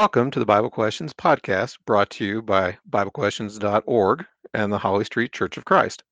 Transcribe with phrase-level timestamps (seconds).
[0.00, 5.30] Welcome to the Bible Questions podcast brought to you by BibleQuestions.org and the Holly Street
[5.30, 6.04] Church of Christ.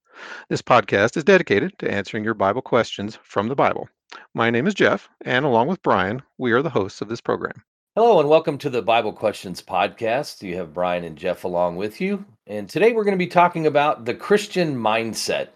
[0.50, 3.88] This podcast is dedicated to answering your Bible questions from the Bible.
[4.34, 7.64] My name is Jeff, and along with Brian, we are the hosts of this program.
[7.94, 10.42] Hello, and welcome to the Bible Questions podcast.
[10.42, 12.26] You have Brian and Jeff along with you.
[12.46, 15.48] And today we're going to be talking about the Christian mindset.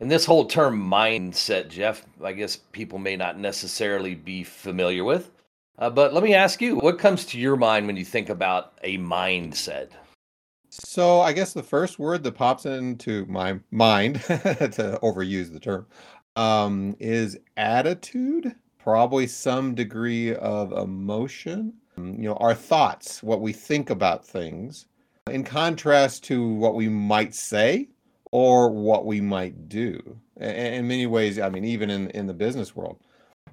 [0.00, 5.30] And this whole term mindset, Jeff, I guess people may not necessarily be familiar with.
[5.82, 8.78] Uh, but let me ask you, what comes to your mind when you think about
[8.84, 9.88] a mindset?
[10.70, 15.84] So I guess the first word that pops into my mind, to overuse the term,
[16.36, 18.54] um, is attitude.
[18.78, 21.72] Probably some degree of emotion.
[21.98, 24.86] Um, you know, our thoughts, what we think about things,
[25.28, 27.88] in contrast to what we might say
[28.30, 29.98] or what we might do.
[30.36, 33.00] In many ways, I mean, even in in the business world,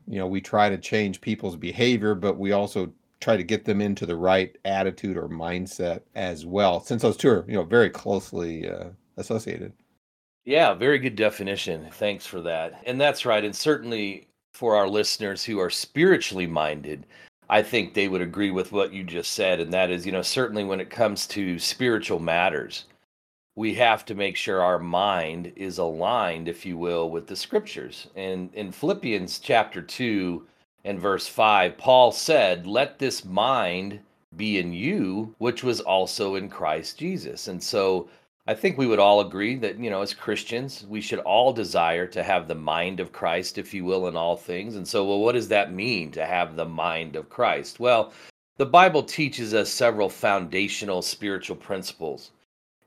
[0.09, 2.91] you know we try to change people's behavior but we also
[3.21, 7.29] try to get them into the right attitude or mindset as well since those two
[7.29, 8.85] are you know very closely uh,
[9.17, 9.71] associated.
[10.45, 11.87] Yeah very good definition.
[11.93, 12.81] Thanks for that.
[12.85, 17.05] And that's right and certainly for our listeners who are spiritually minded
[17.49, 20.21] i think they would agree with what you just said and that is you know
[20.21, 22.85] certainly when it comes to spiritual matters
[23.59, 28.07] we have to make sure our mind is aligned, if you will, with the scriptures.
[28.15, 30.47] And in Philippians chapter 2
[30.85, 33.99] and verse 5, Paul said, Let this mind
[34.37, 37.49] be in you, which was also in Christ Jesus.
[37.49, 38.07] And so
[38.47, 42.07] I think we would all agree that, you know, as Christians, we should all desire
[42.07, 44.77] to have the mind of Christ, if you will, in all things.
[44.77, 47.77] And so, well, what does that mean to have the mind of Christ?
[47.77, 48.13] Well,
[48.55, 52.31] the Bible teaches us several foundational spiritual principles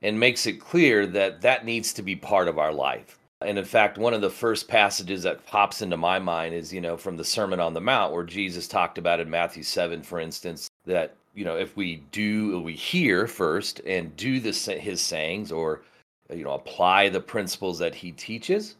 [0.03, 3.17] and makes it clear that that needs to be part of our life.
[3.41, 6.81] And in fact, one of the first passages that pops into my mind is, you
[6.81, 10.19] know, from the Sermon on the Mount, where Jesus talked about in Matthew 7, for
[10.19, 15.81] instance, that, you know, if we do, we hear first and do his sayings or,
[16.33, 18.75] you know, apply the principles that he teaches,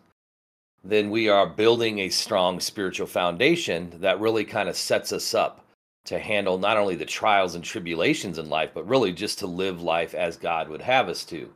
[0.83, 5.62] then we are building a strong spiritual foundation that really kind of sets us up
[6.05, 9.81] to handle not only the trials and tribulations in life, but really just to live
[9.81, 11.53] life as God would have us to.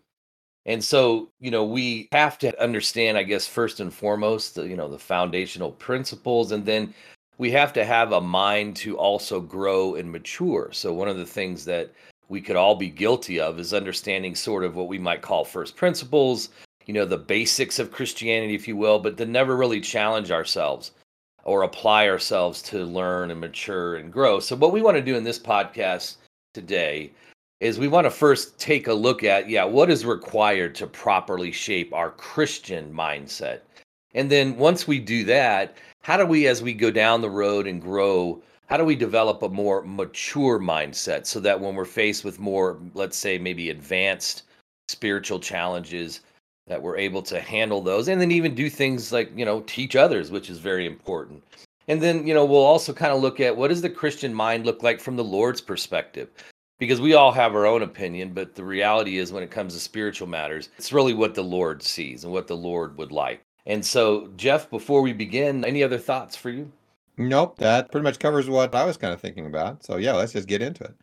[0.66, 4.76] And so, you know, we have to understand, I guess, first and foremost, the, you
[4.76, 6.94] know, the foundational principles, and then
[7.38, 10.70] we have to have a mind to also grow and mature.
[10.74, 11.94] So, one of the things that
[12.28, 15.78] we could all be guilty of is understanding sort of what we might call first
[15.78, 16.50] principles,
[16.86, 20.92] you know, the basics of Christianity, if you will, but to never really challenge ourselves
[21.48, 24.40] or apply ourselves to learn and mature and grow.
[24.40, 26.18] So, what we want to do in this podcast
[26.54, 27.12] today
[27.62, 31.52] is we want to first take a look at, yeah, what is required to properly
[31.52, 33.62] shape our Christian mindset.
[34.14, 37.66] And then once we do that, how do we, as we go down the road
[37.66, 42.26] and grow, how do we develop a more mature mindset so that when we're faced
[42.26, 44.44] with more, let's say, maybe advanced
[44.90, 46.22] spiritual challenges,
[46.68, 49.96] that we're able to handle those and then even do things like you know teach
[49.96, 51.44] others which is very important.
[51.88, 54.66] And then you know we'll also kind of look at what does the christian mind
[54.66, 56.30] look like from the lord's perspective?
[56.80, 59.80] Because we all have our own opinion but the reality is when it comes to
[59.80, 63.42] spiritual matters it's really what the lord sees and what the lord would like.
[63.66, 66.72] And so jeff before we begin any other thoughts for you?
[67.18, 69.86] Nope that pretty much covers what i was kind of thinking about.
[69.86, 70.96] So yeah let's just get into it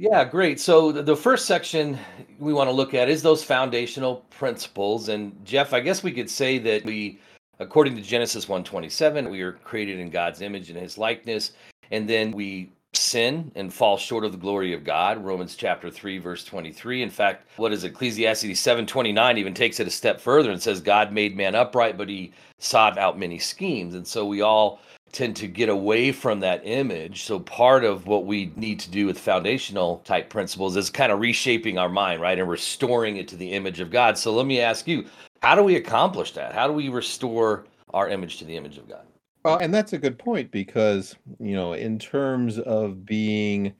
[0.00, 0.58] yeah, great.
[0.58, 1.98] So the first section
[2.38, 5.10] we want to look at is those foundational principles.
[5.10, 7.20] And Jeff, I guess we could say that we,
[7.58, 11.52] according to Genesis 1:27, we are created in God's image and his likeness.
[11.90, 15.22] And then we sin and fall short of the glory of God.
[15.22, 17.02] Romans chapter 3, verse 23.
[17.02, 21.12] In fact, what is Ecclesiastes 7:29 even takes it a step further and says, God
[21.12, 23.94] made man upright, but he sought out many schemes.
[23.94, 24.80] And so we all
[25.12, 27.24] tend to get away from that image.
[27.24, 31.20] So part of what we need to do with foundational type principles is kind of
[31.20, 32.38] reshaping our mind, right?
[32.38, 34.16] And restoring it to the image of God.
[34.16, 35.06] So let me ask you,
[35.42, 36.52] how do we accomplish that?
[36.52, 39.06] How do we restore our image to the image of God?
[39.44, 43.72] Well, and that's a good point because, you know, in terms of being, you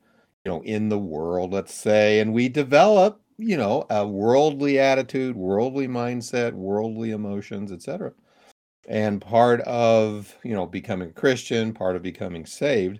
[0.46, 5.86] know, in the world, let's say, and we develop, you know, a worldly attitude, worldly
[5.86, 8.12] mindset, worldly emotions, etc
[8.90, 12.98] and part of, you know, becoming Christian, part of becoming saved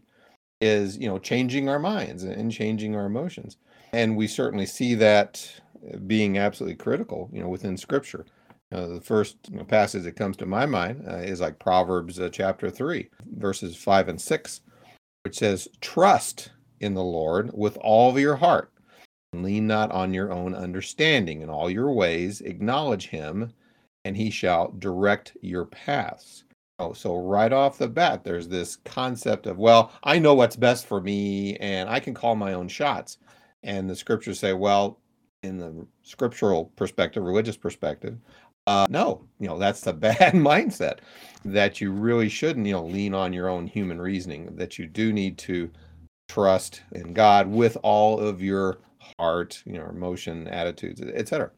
[0.60, 3.56] is, you know, changing our minds and changing our emotions.
[3.92, 5.60] And we certainly see that
[6.06, 8.25] being absolutely critical, you know, within scripture.
[8.70, 12.28] The first you know, passage that comes to my mind uh, is like Proverbs uh,
[12.28, 13.08] chapter 3,
[13.38, 14.60] verses 5 and 6,
[15.25, 18.70] which says, Trust in the Lord with all your heart,
[19.32, 21.42] lean not on your own understanding.
[21.42, 23.52] In all your ways, acknowledge him,
[24.05, 26.44] and he shall direct your paths.
[26.79, 30.87] Oh, so right off the bat, there's this concept of, well, I know what's best
[30.87, 33.19] for me and I can call my own shots.
[33.62, 34.99] And the scriptures say, well,
[35.43, 38.19] in the scriptural perspective, religious perspective,
[38.67, 40.99] uh, no, you know, that's a bad mindset
[41.44, 45.12] that you really shouldn't, you know, lean on your own human reasoning, that you do
[45.12, 45.70] need to
[46.29, 48.79] trust in God with all of your
[49.19, 51.50] heart, you know, emotion, attitudes, etc.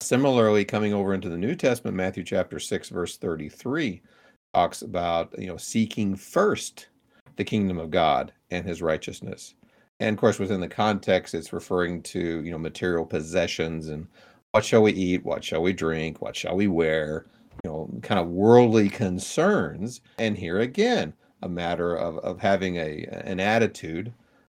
[0.00, 4.02] Similarly, coming over into the New Testament, Matthew chapter 6, verse 33
[4.54, 6.88] talks about, you know, seeking first
[7.36, 9.54] the kingdom of God and his righteousness.
[10.00, 14.06] And of course, within the context, it's referring to, you know, material possessions and
[14.52, 15.24] what shall we eat?
[15.24, 16.22] What shall we drink?
[16.22, 17.26] What shall we wear?
[17.64, 20.00] You know, kind of worldly concerns.
[20.18, 21.12] And here again,
[21.42, 24.12] a matter of, of having a an attitude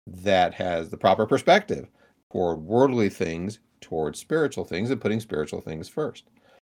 [0.07, 1.89] that has the proper perspective
[2.33, 6.25] toward worldly things, toward spiritual things, and putting spiritual things first.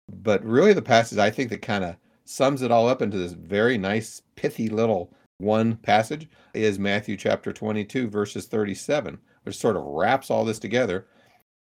[0.08, 3.32] But really, the passage I think that kind of sums it all up into this
[3.32, 9.84] very nice, pithy little one passage is Matthew chapter 22, verses 37, which sort of
[9.84, 11.06] wraps all this together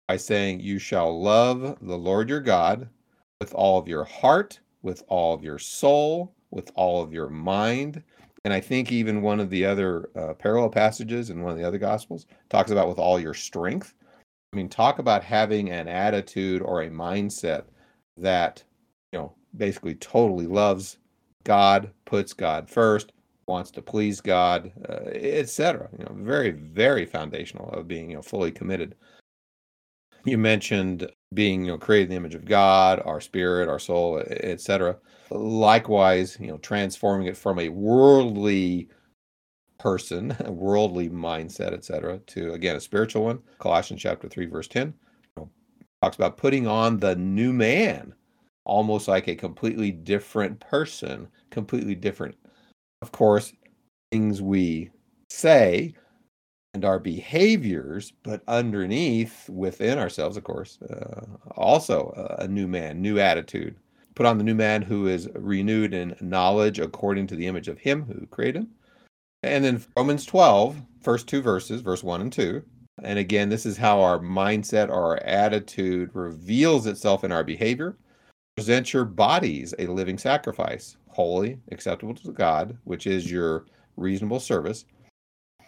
[0.08, 2.90] by saying, You shall love the Lord your God
[3.40, 8.02] with all of your heart, with all of your soul, with all of your mind.
[8.46, 11.68] And I think even one of the other uh, parallel passages in one of the
[11.68, 13.94] other gospels talks about with all your strength.
[14.54, 17.66] I mean, talk about having an attitude or a mindset
[18.18, 18.64] that,
[19.12, 20.98] you know, basically totally loves
[21.44, 23.12] God, puts God first,
[23.48, 25.90] wants to please God, uh, etc.
[25.98, 28.96] You know, very, very foundational of being, you know, fully committed
[30.28, 34.20] you mentioned being you know created in the image of god our spirit our soul
[34.20, 34.98] etc
[35.30, 38.90] likewise you know transforming it from a worldly
[39.80, 44.88] person a worldly mindset etc to again a spiritual one colossians chapter 3 verse 10
[44.88, 44.94] you
[45.38, 45.50] know,
[46.02, 48.14] talks about putting on the new man
[48.66, 52.36] almost like a completely different person completely different
[53.02, 53.54] of course
[54.12, 54.90] things we
[55.30, 55.94] say
[56.78, 61.26] and our behaviors, but underneath, within ourselves, of course, uh,
[61.56, 63.76] also a new man, new attitude.
[64.14, 67.80] Put on the new man who is renewed in knowledge according to the image of
[67.80, 68.70] him who created him.
[69.44, 72.64] And then Romans 12, first two verses, verse 1 and 2.
[73.04, 77.98] And again, this is how our mindset or our attitude reveals itself in our behavior.
[78.56, 84.86] Present your bodies a living sacrifice, holy, acceptable to God, which is your reasonable service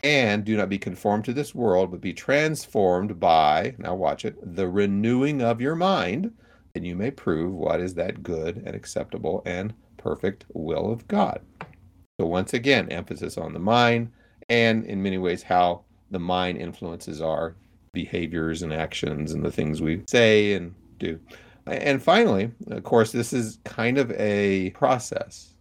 [0.04, 4.38] and do not be conformed to this world, but be transformed by, now watch it,
[4.56, 6.32] the renewing of your mind,
[6.76, 11.42] and you may prove what is that good and acceptable and perfect will of God.
[12.20, 14.12] So, once again, emphasis on the mind,
[14.50, 17.56] and in many ways, how the mind influences our
[17.94, 21.20] behaviors and actions and the things we say and do.
[21.66, 25.54] And finally, of course, this is kind of a process.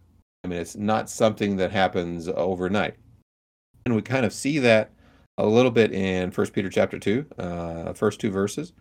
[0.43, 2.95] I mean, it's not something that happens overnight
[3.89, 4.91] and we kind of see that
[5.37, 8.73] a little bit in First Peter chapter two, uh, first two verses,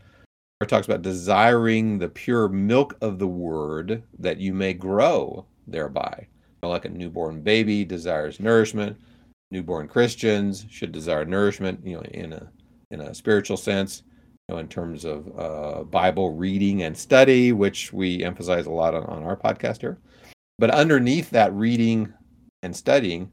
[0.59, 5.47] where it talks about desiring the pure milk of the word that you may grow
[5.67, 6.27] thereby.
[6.63, 8.97] Like a newborn baby desires nourishment,
[9.51, 12.51] newborn Christians should desire nourishment, you know, in a
[12.91, 14.03] in a spiritual sense,
[14.49, 18.95] you know, in terms of uh, Bible reading and study, which we emphasize a lot
[18.95, 19.99] on, on our podcast here.
[20.59, 22.13] But underneath that reading
[22.63, 23.31] and studying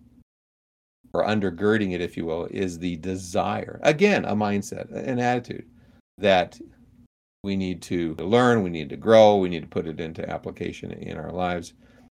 [1.13, 3.79] or undergirding it, if you will, is the desire.
[3.83, 5.65] Again, a mindset, an attitude
[6.17, 6.59] that
[7.43, 10.91] we need to learn, we need to grow, we need to put it into application
[10.91, 11.73] in our lives.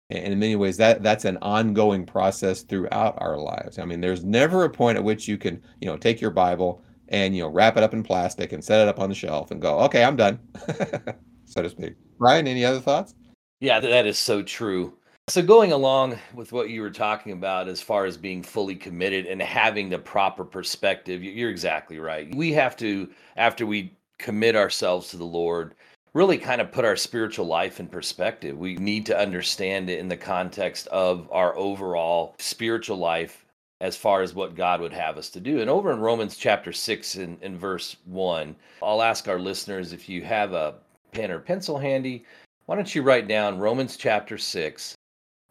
[0.09, 3.77] And in many ways, that that's an ongoing process throughout our lives.
[3.77, 6.83] I mean, there's never a point at which you can, you know, take your Bible
[7.09, 9.51] and you know wrap it up in plastic and set it up on the shelf
[9.51, 10.39] and go, okay, I'm done,
[11.45, 11.95] so to speak.
[12.17, 13.13] Brian, any other thoughts?
[13.59, 14.93] Yeah, that is so true.
[15.27, 19.27] So, going along with what you were talking about as far as being fully committed
[19.27, 22.33] and having the proper perspective, you're exactly right.
[22.33, 25.75] We have to, after we commit ourselves to the Lord,
[26.13, 28.57] really kind of put our spiritual life in perspective.
[28.57, 33.45] We need to understand it in the context of our overall spiritual life
[33.81, 35.61] as far as what God would have us to do.
[35.61, 40.21] And over in Romans chapter 6 and, verse 1, I'll ask our listeners if you
[40.23, 40.75] have a
[41.11, 42.25] pen or pencil handy,
[42.65, 44.95] why don't you write down Romans chapter 6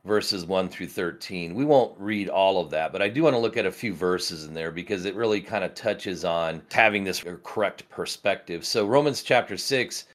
[0.04, 1.54] verses 1 through 13.
[1.54, 3.92] We won't read all of that, but I do want to look at a few
[3.92, 8.64] verses in there because it really kind of touches on having this correct perspective.
[8.64, 10.06] So, Romans chapter 6,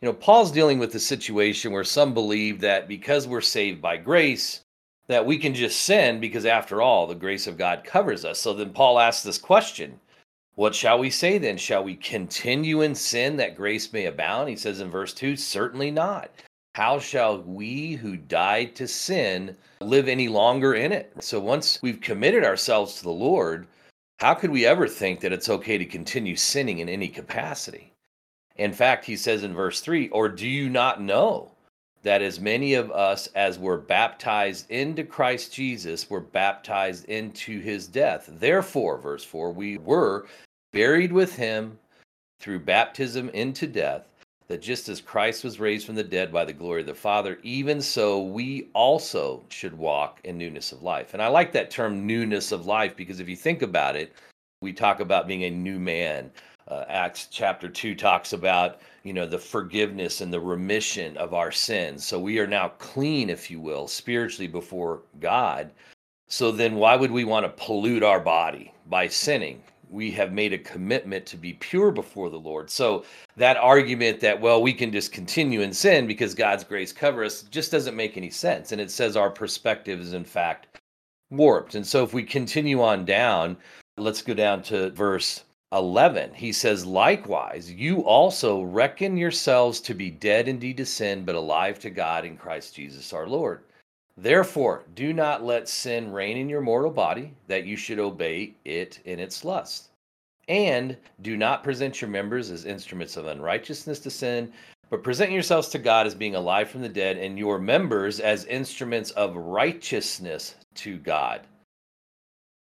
[0.00, 3.96] you know, Paul's dealing with the situation where some believe that because we're saved by
[3.96, 4.60] grace,
[5.08, 8.38] that we can just sin because after all, the grace of God covers us.
[8.38, 10.00] So then Paul asks this question
[10.56, 11.56] What shall we say then?
[11.56, 14.48] Shall we continue in sin that grace may abound?
[14.50, 16.30] He says in verse 2, Certainly not.
[16.74, 21.12] how shall we who died to sin live any longer in it?
[21.20, 23.66] So once we've committed ourselves to the Lord,
[24.18, 27.93] how could we ever think that it's okay to continue sinning in any capacity?
[28.56, 31.52] In fact, he says in verse 3 Or do you not know
[32.02, 37.86] that as many of us as were baptized into Christ Jesus were baptized into his
[37.86, 38.28] death?
[38.30, 40.26] Therefore, verse 4, we were
[40.72, 41.78] buried with him
[42.40, 44.06] through baptism into death
[44.48, 47.38] that just as Christ was raised from the dead by the glory of the Father,
[47.42, 51.14] even so we also should walk in newness of life.
[51.14, 54.12] And I like that term newness of life because if you think about it,
[54.60, 56.30] we talk about being a new man.
[56.66, 61.52] Uh, Acts chapter 2 talks about, you know, the forgiveness and the remission of our
[61.52, 62.06] sins.
[62.06, 65.70] So we are now clean, if you will, spiritually before God.
[66.28, 69.62] So then why would we want to pollute our body by sinning?
[69.94, 72.68] we have made a commitment to be pure before the Lord.
[72.68, 73.04] So
[73.36, 77.42] that argument that well we can just continue in sin because God's grace covers us
[77.44, 78.72] just doesn't make any sense.
[78.72, 80.80] And it says our perspective is in fact
[81.30, 81.76] warped.
[81.76, 83.56] And so if we continue on down,
[83.96, 85.44] let's go down to verse
[85.74, 86.32] 11.
[86.34, 91.80] He says, Likewise, you also reckon yourselves to be dead indeed to sin, but alive
[91.80, 93.64] to God in Christ Jesus our Lord.
[94.16, 99.00] Therefore, do not let sin reign in your mortal body, that you should obey it
[99.04, 99.90] in its lust.
[100.46, 104.52] And do not present your members as instruments of unrighteousness to sin,
[104.90, 108.44] but present yourselves to God as being alive from the dead, and your members as
[108.44, 111.48] instruments of righteousness to God.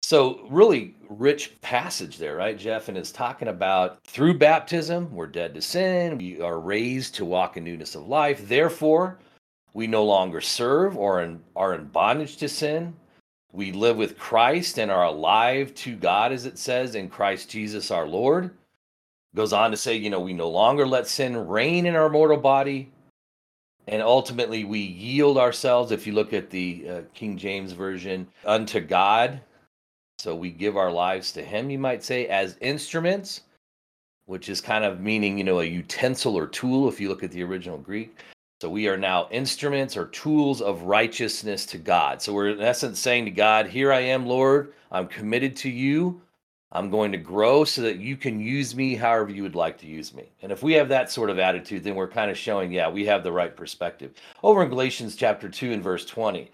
[0.07, 2.87] So, really rich passage there, right, Jeff?
[2.87, 7.57] And it's talking about through baptism, we're dead to sin, we are raised to walk
[7.57, 8.47] in newness of life.
[8.47, 9.19] Therefore,
[9.73, 12.95] we no longer serve or in, are in bondage to sin.
[13.51, 17.91] We live with Christ and are alive to God, as it says, in Christ Jesus
[17.91, 18.51] our Lord.
[19.35, 22.37] Goes on to say, you know, we no longer let sin reign in our mortal
[22.37, 22.93] body.
[23.89, 28.79] And ultimately, we yield ourselves, if you look at the uh, King James Version, unto
[28.79, 29.41] God.
[30.27, 33.43] So we give our lives to Him, you might say, as instruments,
[34.25, 37.31] which is kind of meaning, you know, a utensil or tool, if you look at
[37.31, 38.13] the original Greek.
[38.59, 42.21] So we are now instruments or tools of righteousness to God.
[42.21, 44.73] So we're in essence saying to God, Here I am, Lord.
[44.91, 46.21] I'm committed to you.
[46.73, 49.87] I'm going to grow so that you can use me however you would like to
[49.87, 50.33] use me.
[50.41, 53.05] And if we have that sort of attitude, then we're kind of showing, yeah, we
[53.05, 54.11] have the right perspective.
[54.43, 56.51] Over in Galatians chapter 2 and verse 20,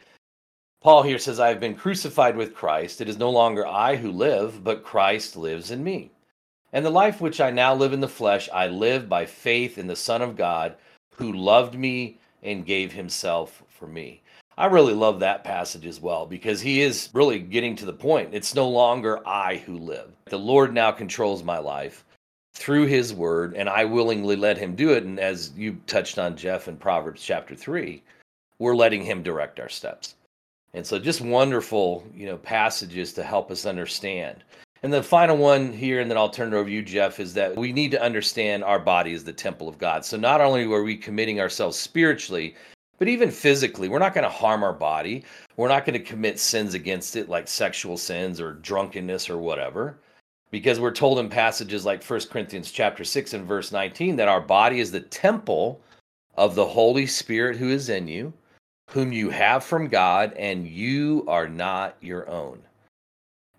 [0.83, 2.99] Paul here says, I have been crucified with Christ.
[2.99, 6.11] It is no longer I who live, but Christ lives in me.
[6.73, 9.87] And the life which I now live in the flesh, I live by faith in
[9.87, 10.75] the Son of God
[11.15, 14.21] who loved me and gave himself for me.
[14.57, 18.33] I really love that passage as well because he is really getting to the point.
[18.33, 20.11] It's no longer I who live.
[20.25, 22.03] The Lord now controls my life
[22.55, 25.05] through his word, and I willingly let him do it.
[25.05, 28.03] And as you touched on, Jeff, in Proverbs chapter three,
[28.59, 30.15] we're letting him direct our steps.
[30.73, 34.43] And so just wonderful, you know, passages to help us understand.
[34.81, 37.33] And the final one here, and then I'll turn it over to you, Jeff, is
[37.35, 40.03] that we need to understand our body is the temple of God.
[40.03, 42.55] So not only are we committing ourselves spiritually,
[42.99, 45.23] but even physically, we're not going to harm our body.
[45.57, 49.99] We're not going to commit sins against it, like sexual sins or drunkenness or whatever,
[50.51, 54.41] because we're told in passages like 1 Corinthians chapter 6 and verse 19 that our
[54.41, 55.81] body is the temple
[56.35, 58.33] of the Holy Spirit who is in you,
[58.89, 62.59] whom you have from God, and you are not your own.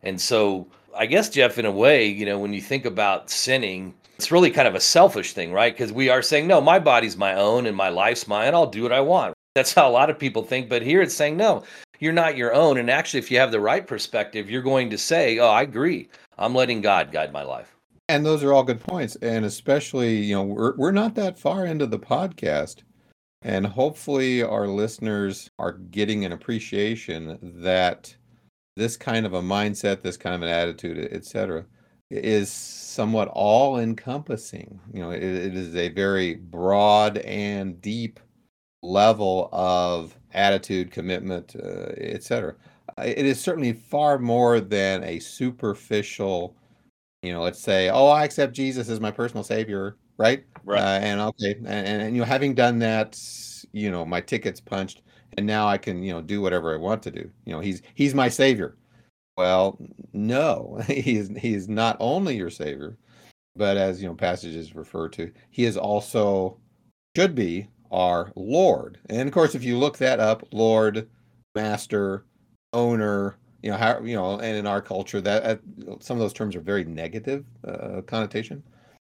[0.03, 3.95] And so I guess, Jeff, in a way, you know, when you think about sinning,
[4.17, 5.75] it's really kind of a selfish thing, right?
[5.75, 8.55] Because we are saying, no, my body's my own and my life's mine.
[8.55, 9.35] I'll do what I want.
[9.55, 10.69] That's how a lot of people think.
[10.69, 11.65] But here it's saying, no,
[11.99, 12.79] you're not your own.
[12.79, 16.09] And actually, if you have the right perspective, you're going to say, oh, I agree.
[16.39, 17.75] I'm letting God guide my life.
[18.09, 19.17] And those are all good points.
[19.17, 22.83] And especially, you know, we're, we're not that far into the podcast.
[23.45, 28.17] And hopefully, our listeners are getting an appreciation that
[28.75, 31.67] this kind of a mindset, this kind of an attitude, etc.,
[32.11, 34.81] is somewhat all encompassing.
[34.93, 38.19] You know, it, it is a very broad and deep
[38.83, 42.55] level of attitude, commitment, uh, etc.
[42.99, 46.57] It is certainly far more than a superficial,
[47.23, 50.45] you know, let's say, oh, I accept Jesus as my personal savior, right?
[50.65, 50.81] Right.
[50.81, 53.21] Uh, and okay, and, and you know, having done that,
[53.73, 55.03] you know, my ticket's punched
[55.37, 57.31] and now I can, you know, do whatever I want to do.
[57.45, 58.77] You know, he's he's my savior.
[59.37, 59.79] Well,
[60.13, 62.97] no, he's he's not only your savior,
[63.57, 66.59] but as you know, passages refer to, he is also
[67.17, 68.99] should be our Lord.
[69.09, 71.09] And of course, if you look that up, Lord,
[71.55, 72.25] Master,
[72.73, 75.57] Owner, you know how you know, and in our culture, that uh,
[76.01, 78.63] some of those terms are very negative uh, connotation.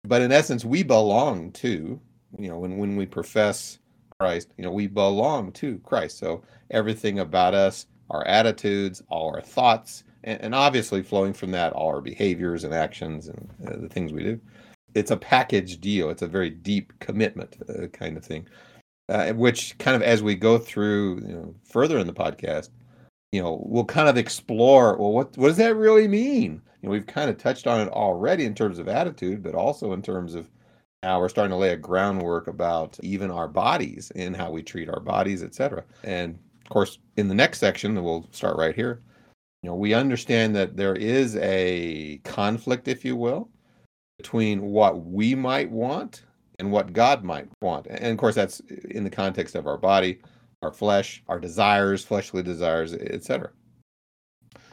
[0.07, 1.99] But in essence, we belong to
[2.37, 3.79] you know when when we profess
[4.19, 6.17] Christ, you know, we belong to Christ.
[6.19, 11.73] So everything about us, our attitudes, all our thoughts, and, and obviously flowing from that,
[11.73, 14.39] all our behaviors and actions and uh, the things we do.
[14.93, 16.09] It's a package deal.
[16.09, 18.47] It's a very deep commitment uh, kind of thing,
[19.09, 22.69] uh, which kind of as we go through you know, further in the podcast,
[23.35, 24.95] you know, we'll kind of explore.
[24.97, 26.61] Well, what what does that really mean?
[26.81, 29.91] You know, we've kind of touched on it already in terms of attitude, but also
[29.91, 30.49] in terms of
[31.03, 34.87] now we're starting to lay a groundwork about even our bodies and how we treat
[34.87, 35.83] our bodies, etc.
[36.05, 39.01] And of course, in the next section, we'll start right here.
[39.63, 43.49] You know, we understand that there is a conflict, if you will,
[44.17, 46.23] between what we might want
[46.57, 47.87] and what God might want.
[47.87, 48.61] And of course, that's
[48.91, 50.21] in the context of our body,
[50.65, 53.51] our flesh, our desires, fleshly desires, etc.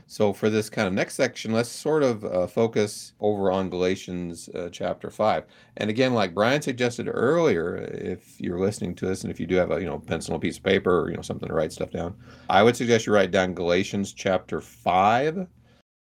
[0.06, 4.48] So, for this kind of next section, let's sort of uh, focus over on Galatians
[4.50, 5.44] uh, chapter 5.
[5.78, 9.54] And again, like Brian suggested earlier, if you're listening to this and if you do
[9.54, 11.72] have a you know pencil and piece of paper or you know something to write
[11.72, 12.14] stuff down,
[12.50, 15.46] I would suggest you write down Galatians chapter 5,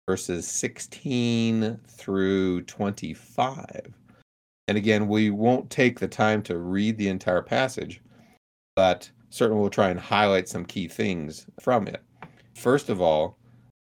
[0.07, 3.93] verses 16 through 25.
[4.67, 8.01] And again, we won't take the time to read the entire passage,
[8.75, 12.03] but certainly we'll try and highlight some key things from it.
[12.55, 13.37] First of all,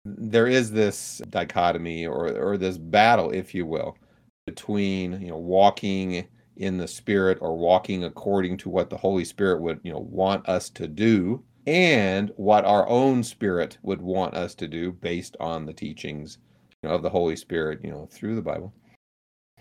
[0.05, 3.99] there is this dichotomy or or this battle, if you will,
[4.47, 9.61] between you know walking in the spirit or walking according to what the Holy Spirit
[9.61, 14.55] would you know want us to do and what our own spirit would want us
[14.57, 16.39] to do based on the teachings
[16.83, 18.73] you know, of the Holy Spirit, you know, through the Bible.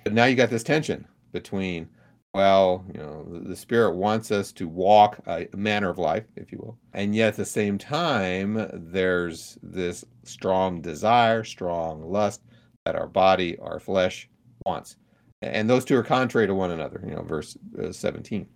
[0.04, 1.88] But now you got this tension between
[2.34, 6.60] well, you know, the Spirit wants us to walk a manner of life, if you
[6.60, 6.78] will.
[6.94, 12.42] And yet at the same time, there's this strong desire, strong lust
[12.86, 14.30] that our body, our flesh
[14.66, 14.96] wants.
[15.42, 18.48] And those two are contrary to one another, you know, verse uh, 17.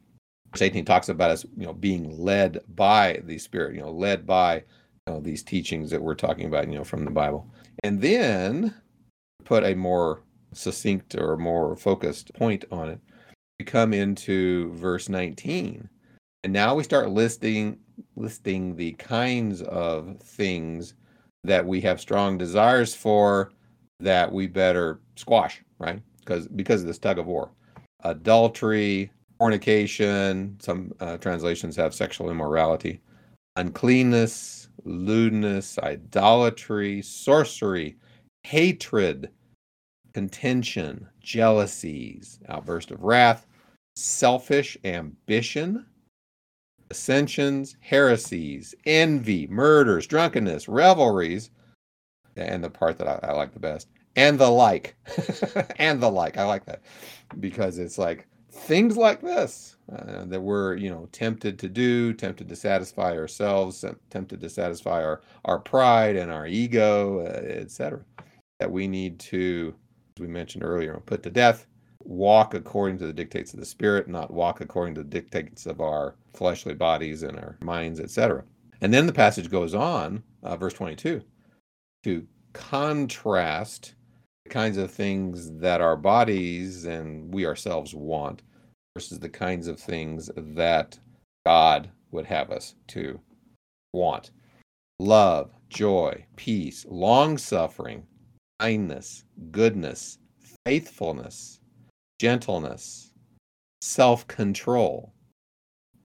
[0.51, 4.25] Verse 18 talks about us, you know, being led by the Spirit, you know, led
[4.25, 4.63] by
[5.08, 7.51] you know, these teachings that we're talking about, you know, from the Bible.
[7.84, 8.74] And then
[9.44, 13.00] put a more succinct or more focused point on it
[13.60, 15.88] we come into verse 19
[16.44, 17.77] and now we start listing
[18.16, 20.96] listing the kinds of things
[21.44, 23.51] that we have strong desires for
[24.00, 26.01] that we better squash right?
[26.20, 27.50] Because because of this tug of war.
[28.03, 33.00] Adultery fornication some uh, translations have sexual immorality.
[33.56, 37.96] Uncleanness lewdness idolatry sorcery
[38.44, 39.29] hatred
[40.14, 43.46] contention, jealousies, outburst of wrath,
[43.96, 45.86] selfish ambition,
[46.90, 51.50] dissensions, heresies, envy, murders, drunkenness, revelries,
[52.36, 54.96] and the part that I, I like the best, and the like,
[55.77, 56.38] and the like.
[56.38, 56.81] I like that
[57.40, 62.50] because it's like things like this uh, that we're you know tempted to do, tempted
[62.50, 68.01] to satisfy ourselves, tempted to satisfy our our pride and our ego, uh, etc.
[68.60, 69.74] That we need to
[70.16, 71.68] as we mentioned earlier, put to death,
[72.05, 75.81] walk according to the dictates of the spirit, not walk according to the dictates of
[75.81, 78.44] our fleshly bodies and our minds, etc.
[78.81, 81.22] And then the passage goes on, uh, verse 22,
[82.03, 83.96] to contrast
[84.44, 88.44] the kinds of things that our bodies and we ourselves want
[88.96, 91.00] versus the kinds of things that
[91.46, 93.20] God would have us to
[93.94, 94.31] want.
[95.00, 98.05] Love, joy, peace, long suffering,
[98.59, 100.20] kindness, goodness,
[100.65, 101.59] faithfulness,
[102.20, 103.14] gentleness,
[103.82, 105.14] self control.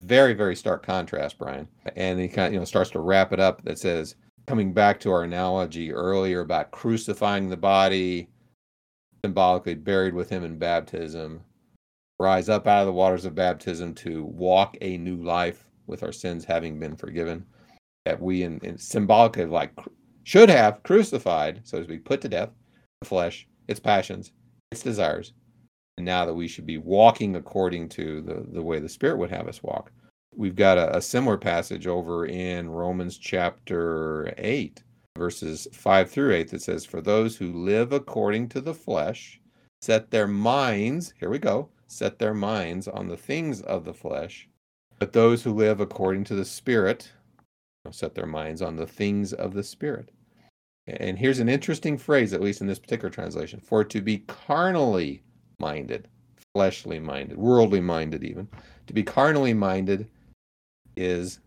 [0.03, 1.69] Very, very stark contrast, Brian.
[1.95, 4.15] And he kind of, you know, starts to wrap it up that says,
[4.47, 8.29] coming back to our analogy earlier about crucifying the body,
[9.25, 11.43] symbolically buried with him in baptism,
[12.19, 16.13] rise up out of the waters of baptism to walk a new life with our
[16.13, 17.45] sins having been forgiven.
[18.07, 19.73] That we, in, in symbolically, like
[20.25, 22.51] should have crucified, so to speak, put to death
[23.03, 24.33] the flesh, its passions,
[24.73, 25.35] its desires.
[26.01, 29.31] And now that we should be walking according to the, the way the Spirit would
[29.31, 29.93] have us walk.
[30.35, 34.83] We've got a, a similar passage over in Romans chapter 8,
[35.19, 39.43] verses 5 through 8, that says, For those who live according to the flesh
[39.83, 44.49] set their minds, here we go, set their minds on the things of the flesh.
[44.99, 47.13] But those who live according to the Spirit
[47.91, 50.13] set their minds on the things of the Spirit.
[50.87, 55.23] And here's an interesting phrase, at least in this particular translation for to be carnally
[55.61, 56.09] minded,
[56.55, 58.49] fleshly minded, worldly minded, even.
[58.87, 60.09] To be carnally minded
[60.97, 61.41] is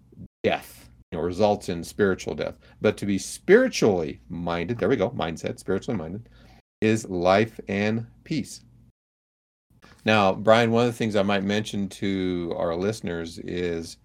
[0.43, 2.57] death, you know, results in spiritual death.
[2.81, 6.29] But to be spiritually minded, there we go, mindset, spiritually minded,
[6.81, 8.61] is life and peace.
[10.05, 13.97] Now, Brian, one of the things I might mention to our listeners is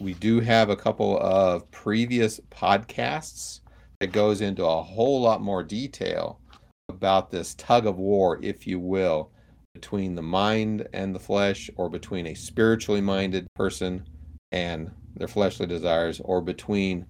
[0.00, 3.60] we do have a couple of previous podcasts
[4.00, 6.40] that goes into a whole lot more detail
[6.88, 9.30] about this tug of war, if you will,
[9.74, 14.08] between the mind and the flesh, or between a spiritually minded person
[14.52, 17.06] and their fleshly desires, or between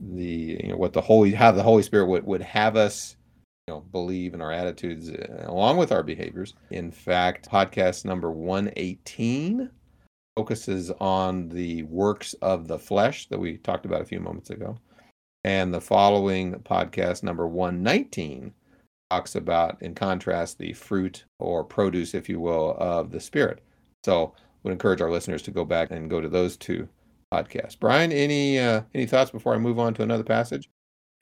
[0.00, 3.16] the you know what the holy how the Holy Spirit would, would have us
[3.66, 6.54] you know believe in our attitudes uh, along with our behaviors.
[6.70, 9.70] In fact, podcast number 118
[10.36, 14.78] focuses on the works of the flesh that we talked about a few moments ago.
[15.44, 18.52] And the following podcast number 119
[19.10, 23.62] talks about, in contrast, the fruit or produce, if you will, of the Spirit.
[24.04, 26.88] So, would encourage our listeners to go back and go to those two
[27.32, 27.78] podcasts.
[27.78, 30.68] Brian, any uh, any thoughts before I move on to another passage?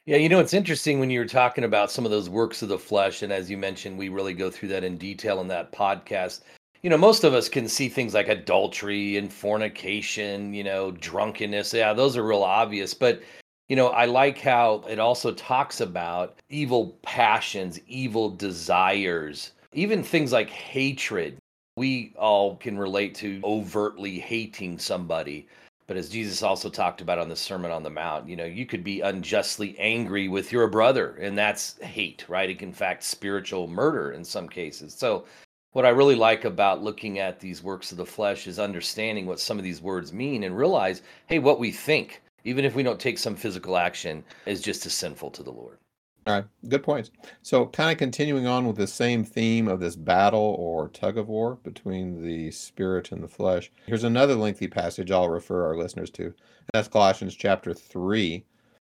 [0.07, 2.69] Yeah, you know, it's interesting when you were talking about some of those works of
[2.69, 5.73] the flesh, and as you mentioned, we really go through that in detail in that
[5.73, 6.43] podcast.
[6.83, 11.75] You know, most of us can see things like adultery and fornication, you know, drunkenness.
[11.75, 12.95] Yeah, those are real obvious.
[12.95, 13.23] But
[13.69, 20.33] you know, I like how it also talks about evil passions, evil desires, even things
[20.33, 21.39] like hatred.
[21.77, 25.49] We all can relate to overtly hating somebody.
[25.89, 28.67] But as Jesus also talked about on the Sermon on the Mount, you know, you
[28.67, 32.51] could be unjustly angry with your brother, and that's hate, right?
[32.51, 34.95] It can, in fact, spiritual murder in some cases.
[34.95, 35.27] So,
[35.73, 39.39] what I really like about looking at these works of the flesh is understanding what
[39.39, 43.01] some of these words mean and realize, hey, what we think even if we don't
[43.01, 45.79] take some physical action, is just as sinful to the Lord.
[46.27, 47.11] All right, good points.
[47.43, 51.29] So, kind of continuing on with the same theme of this battle or tug of
[51.29, 53.71] war between the spirit and the flesh.
[53.87, 56.33] Here's another lengthy passage I'll refer our listeners to.
[56.73, 58.45] That's Colossians chapter 3,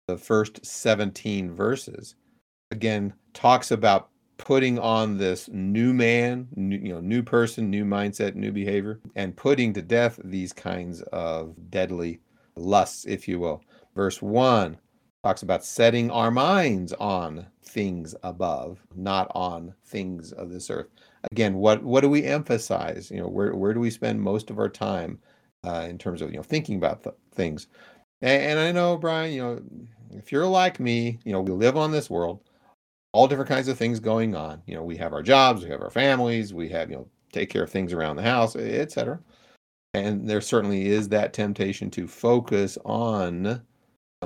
[0.08, 2.16] the first 17 verses.
[2.72, 8.36] Again, talks about putting on this new man, new, you know, new person, new mindset,
[8.36, 12.20] new behavior, and putting to death these kinds of deadly
[12.58, 13.64] lusts, if you will.
[13.96, 14.78] Verse 1
[15.24, 20.88] talks about setting our minds on things above, not on things of this earth.
[21.32, 23.12] Again, what what do we emphasize?
[23.12, 25.20] You know, where where do we spend most of our time
[25.66, 27.68] uh, in terms of you know thinking about th- things?
[28.22, 29.62] And, and I know, Brian, you know,
[30.12, 32.42] if you're like me, you know, we live on this world,
[33.12, 34.62] all different kinds of things going on.
[34.66, 37.50] You know, we have our jobs, we have our families, we have you know take
[37.50, 39.20] care of things around the house, etc
[39.94, 43.62] and there certainly is that temptation to focus on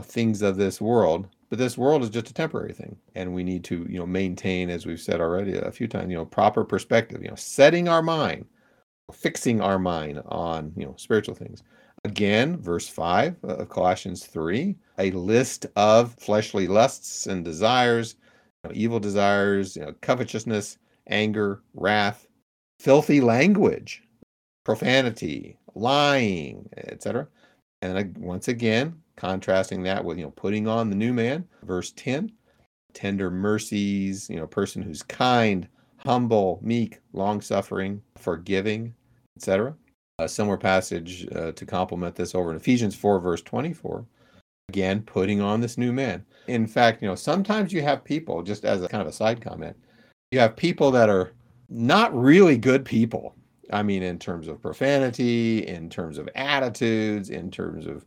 [0.02, 3.64] things of this world but this world is just a temporary thing and we need
[3.64, 7.22] to you know maintain as we've said already a few times you know proper perspective
[7.22, 8.46] you know setting our mind
[9.12, 11.64] fixing our mind on you know spiritual things.
[12.04, 18.16] Again verse 5 of colossians 3 a list of fleshly lusts and desires
[18.64, 22.28] you know, evil desires you know covetousness anger wrath
[22.80, 24.04] filthy language
[24.64, 27.28] profanity, lying, etc.
[27.82, 32.32] And once again, contrasting that with you know putting on the new man, verse 10,
[32.94, 38.94] tender mercies, you know, person who's kind, humble, meek, long-suffering, forgiving,
[39.38, 39.76] etc.
[40.20, 44.06] A similar passage uh, to complement this over in Ephesians 4, verse 24.
[44.70, 46.24] Again, putting on this new man.
[46.48, 49.42] In fact, you know, sometimes you have people, just as a kind of a side
[49.42, 49.76] comment,
[50.32, 51.34] you have people that are
[51.70, 53.36] not really good people
[53.72, 58.06] I mean, in terms of profanity, in terms of attitudes, in terms of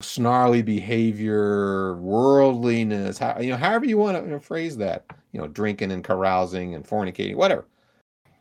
[0.00, 5.92] snarly behavior, worldliness, how, you know, however you want to phrase that, you know, drinking
[5.92, 7.66] and carousing and fornicating, whatever.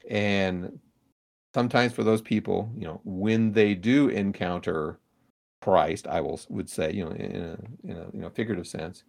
[0.10, 0.80] And
[1.54, 5.00] sometimes for those people, you know, when they do encounter
[5.62, 9.04] Christ, I will would say, you know, in a, in a you know figurative sense,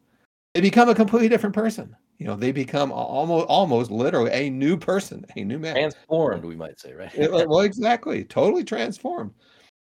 [0.55, 4.77] they become a completely different person you know they become almost almost literally a new
[4.77, 5.75] person a new man.
[5.75, 7.13] Transformed we might say right?
[7.49, 9.33] Well exactly totally transformed.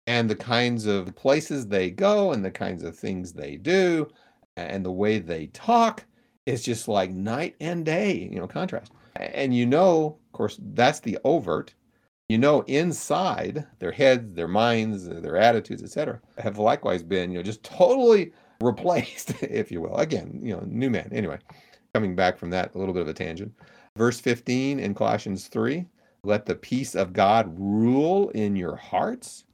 [0.06, 4.08] And the kinds of places they go and the kinds of things they do
[4.56, 6.04] and the way they talk
[6.46, 8.92] is just like night and day you know contrast.
[9.16, 11.74] And you know of course that's the overt.
[12.28, 17.38] You know inside their heads their minds uh, their attitudes etc have likewise been you
[17.38, 19.96] know just totally replaced if you will.
[19.96, 21.38] Again you know new man anyway
[21.94, 23.52] coming back from that, a little bit of a tangent.
[23.96, 25.86] Verse 15 in Colossians 3
[26.24, 29.44] let the peace of God rule in your hearts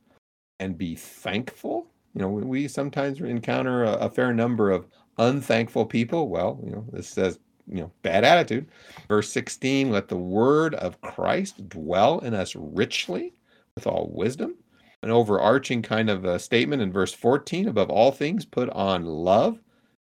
[0.61, 1.87] and be thankful.
[2.15, 4.87] You know, we sometimes encounter a, a fair number of
[5.19, 6.29] unthankful people.
[6.29, 8.67] Well, you know, this says, you know, bad attitude.
[9.09, 13.33] Verse 16 let the word of Christ dwell in us richly
[13.75, 14.55] with all wisdom.
[15.03, 19.59] An overarching kind of a statement in verse 14 above all things, put on love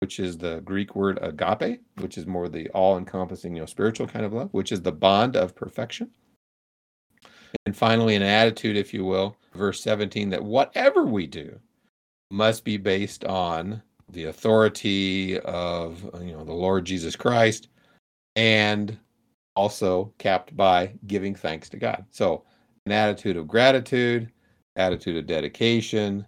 [0.03, 4.05] which is the Greek word agape, which is more the all encompassing, you know, spiritual
[4.05, 6.11] kind of love, which is the bond of perfection.
[7.65, 11.57] And finally, an attitude, if you will, verse 17, that whatever we do
[12.31, 17.69] must be based on the authority of you know the Lord Jesus Christ
[18.35, 18.97] and
[19.55, 22.03] also capped by giving thanks to God.
[22.11, 22.43] So,
[22.85, 24.33] an attitude of gratitude,
[24.75, 26.25] attitude of dedication,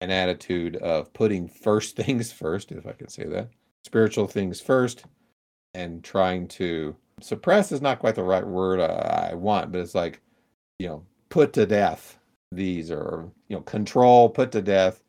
[0.00, 3.48] an attitude of putting first things first, if I can say that,
[3.84, 5.04] spiritual things first,
[5.74, 9.94] and trying to suppress is not quite the right word uh, I, want, but it's
[9.94, 10.20] like,
[10.78, 12.18] you know, put to death
[12.50, 15.02] these or, you know, control, put to death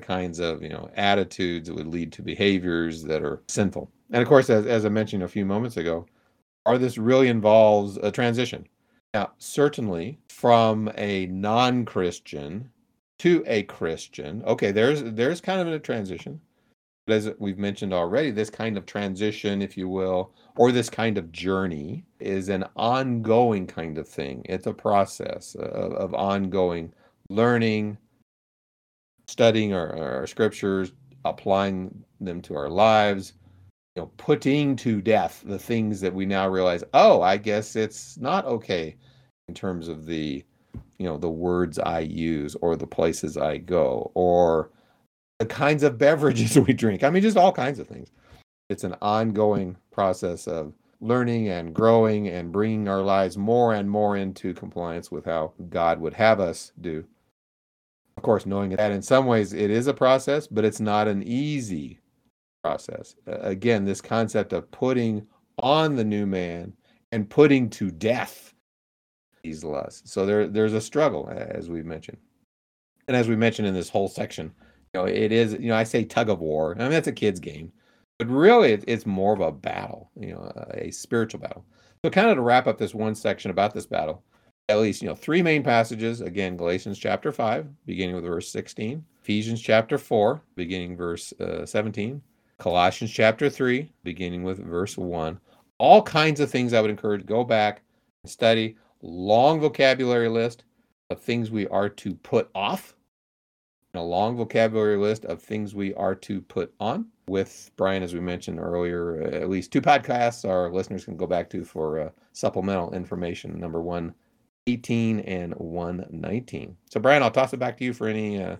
[0.00, 3.90] kinds of, you know, attitudes that would lead to behaviors that are sinful.
[4.12, 6.06] And of course, as, as I mentioned a few moments ago,
[6.64, 8.66] are this really involves a transition.
[9.14, 12.70] Now, certainly from a non-Christian
[13.20, 16.40] to a Christian, okay, there's there's kind of a transition.
[17.06, 21.16] But as we've mentioned already, this kind of transition, if you will, or this kind
[21.16, 24.42] of journey is an ongoing kind of thing.
[24.44, 26.92] It's a process of, of ongoing
[27.30, 27.96] learning,
[29.26, 30.92] studying our, our scriptures,
[31.24, 33.32] applying them to our lives,
[33.96, 38.18] you know, putting to death the things that we now realize, oh, I guess it's
[38.18, 38.96] not okay
[39.48, 40.44] in terms of the,
[40.98, 44.70] you know, the words I use or the places I go or
[45.38, 47.04] the kinds of beverages we drink.
[47.04, 48.10] I mean, just all kinds of things.
[48.68, 54.16] It's an ongoing process of learning and growing and bringing our lives more and more
[54.16, 57.04] into compliance with how God would have us do.
[58.16, 61.22] Of course, knowing that in some ways it is a process, but it's not an
[61.22, 62.00] easy
[62.64, 63.14] process.
[63.26, 65.24] again, this concept of putting
[65.60, 66.72] on the new man
[67.12, 68.54] and putting to death
[69.42, 70.10] these lusts.
[70.10, 72.18] So there, there's a struggle, as we've mentioned.
[73.06, 74.52] And as we mentioned in this whole section,
[74.94, 76.74] you know, it is, you know, I say tug of war.
[76.76, 77.72] I mean, that's a kid's game,
[78.18, 81.64] but really it's more of a battle, you know, a spiritual battle.
[82.04, 84.22] So, kind of to wrap up this one section about this battle,
[84.68, 86.20] at least, you know, three main passages.
[86.20, 92.22] Again, Galatians chapter 5, beginning with verse 16, Ephesians chapter 4, beginning verse uh, 17,
[92.58, 95.40] Colossians chapter 3, beginning with verse 1.
[95.78, 97.82] All kinds of things I would encourage go back
[98.26, 98.76] study.
[99.02, 100.64] Long vocabulary list
[101.10, 102.94] of things we are to put off
[103.94, 107.06] and a long vocabulary list of things we are to put on.
[107.28, 111.26] With Brian, as we mentioned earlier, uh, at least two podcasts our listeners can go
[111.26, 116.76] back to for uh, supplemental information number 118 and 119.
[116.90, 118.56] So, Brian, I'll toss it back to you for any uh,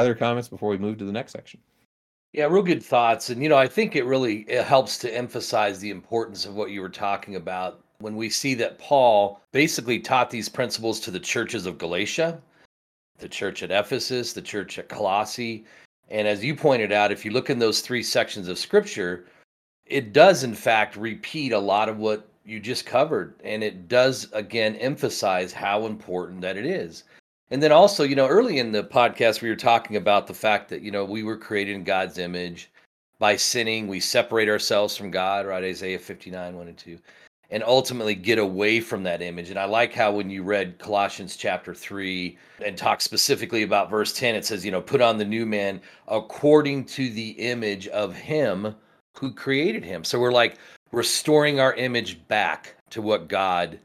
[0.00, 1.60] other comments before we move to the next section.
[2.32, 3.30] Yeah, real good thoughts.
[3.30, 6.70] And, you know, I think it really it helps to emphasize the importance of what
[6.70, 11.20] you were talking about when we see that Paul basically taught these principles to the
[11.20, 12.40] churches of Galatia
[13.22, 15.64] the church at Ephesus, the church at Colossae.
[16.10, 19.26] And as you pointed out, if you look in those three sections of scripture,
[19.86, 23.34] it does in fact repeat a lot of what you just covered.
[23.44, 27.04] And it does again emphasize how important that it is.
[27.50, 30.68] And then also, you know, early in the podcast, we were talking about the fact
[30.70, 32.70] that, you know, we were created in God's image.
[33.18, 35.62] By sinning, we separate ourselves from God, right?
[35.62, 36.98] Isaiah 59, 1 and 2
[37.52, 39.50] and ultimately get away from that image.
[39.50, 44.14] And I like how when you read Colossians chapter 3 and talk specifically about verse
[44.14, 48.16] 10, it says, you know, put on the new man according to the image of
[48.16, 48.74] him
[49.18, 50.02] who created him.
[50.02, 50.56] So we're like
[50.92, 53.78] restoring our image back to what God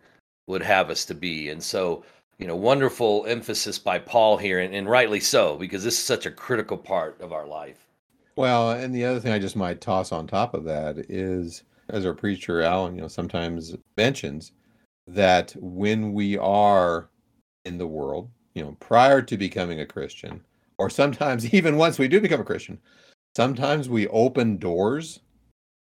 [0.47, 1.49] would have us to be.
[1.49, 2.05] And so,
[2.39, 6.25] you know, wonderful emphasis by Paul here, and, and rightly so, because this is such
[6.25, 7.85] a critical part of our life.
[8.37, 12.05] Well, and the other thing I just might toss on top of that is as
[12.05, 14.51] our preacher Alan, you know, sometimes mentions
[15.07, 17.09] that when we are
[17.65, 20.41] in the world, you know, prior to becoming a Christian,
[20.77, 22.79] or sometimes even once we do become a Christian,
[23.35, 25.19] sometimes we open doors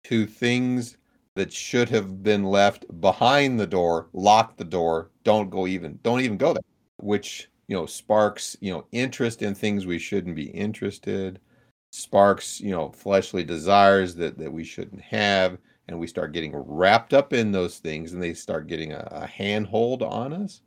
[0.05, 0.97] to things
[1.35, 6.21] that should have been left behind the door, lock the door, don't go even, don't
[6.21, 6.63] even go there,
[6.97, 11.39] which, you know, sparks, you know, interest in things we shouldn't be interested,
[11.93, 17.15] sparks, you know, fleshly desires that, that we shouldn't have and we start getting wrapped
[17.15, 20.61] up in those things and they start getting a, a handhold on us.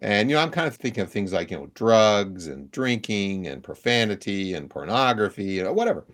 [0.00, 3.46] And you know, I'm kind of thinking of things like you know, drugs and drinking
[3.46, 6.04] and profanity and pornography, you know, whatever,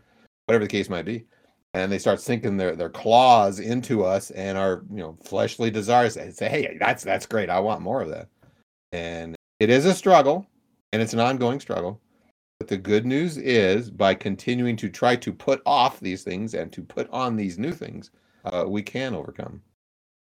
[0.46, 1.26] whatever the case might be.
[1.74, 6.16] And they start sinking their, their claws into us and our you know fleshly desires
[6.16, 7.48] and say, hey, that's that's great.
[7.48, 8.28] I want more of that.
[8.92, 10.46] And it is a struggle,
[10.92, 12.00] and it's an ongoing struggle.
[12.58, 16.72] But the good news is by continuing to try to put off these things and
[16.72, 18.10] to put on these new things,
[18.44, 19.62] uh, we can overcome.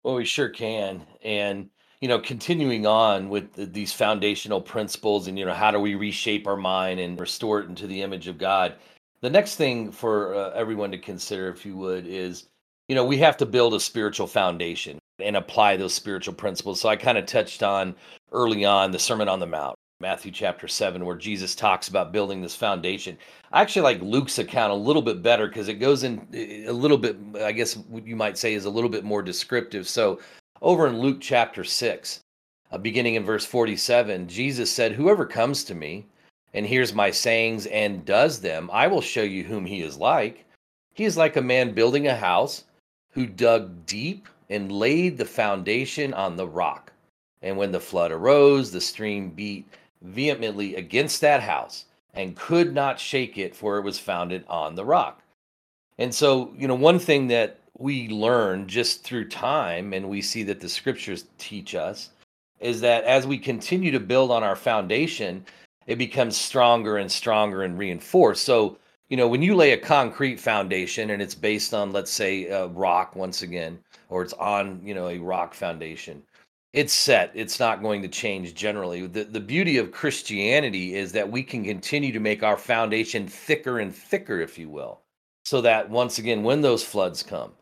[0.03, 1.07] Well, we sure can.
[1.23, 5.79] And, you know, continuing on with the, these foundational principles and, you know, how do
[5.79, 8.75] we reshape our mind and restore it into the image of God?
[9.21, 12.49] The next thing for uh, everyone to consider, if you would, is,
[12.89, 14.99] you know, we have to build a spiritual foundation.
[15.19, 16.81] and apply those spiritual principles.
[16.81, 17.95] So I kind of touched on
[18.33, 22.43] early on the Sermon on the Mount, Matthew chapter 7, where Jesus talks about building
[22.43, 23.17] this foundation.
[23.53, 26.27] I actually like Luke's account a little bit better because it goes in
[26.67, 29.89] a little bit, I guess what you might say is a little bit more descriptive.
[29.89, 30.19] So
[30.61, 32.21] over in Luke chapter 6,
[32.73, 36.05] uh, beginning in verse 47, Jesus said, Whoever comes to me
[36.53, 40.45] and hears my sayings and does them, I will show you whom he is like.
[40.95, 42.65] He is like a man building a house
[43.13, 46.93] who dug deep and laid the foundation on the rock.
[47.41, 49.69] And when the flood arose, the stream beat
[50.03, 54.85] vehemently against that house and could not shake it, for it was founded on the
[54.85, 55.23] rock.
[55.99, 60.43] And so, you know, one thing that we learn just through time, and we see
[60.45, 62.11] that the scriptures teach us,
[62.61, 65.45] is that as we continue to build on our foundation,
[65.87, 68.45] it becomes stronger and stronger and reinforced.
[68.45, 72.47] So, you know, when you lay a concrete foundation and it's based on, let's say,
[72.47, 76.23] a rock once again, or it's on, you know, a rock foundation,
[76.73, 77.31] it's set.
[77.35, 79.07] It's not going to change generally.
[79.07, 83.81] The, the beauty of Christianity is that we can continue to make our foundation thicker
[83.81, 85.01] and thicker, if you will,
[85.45, 87.53] so that once again, when those floods come,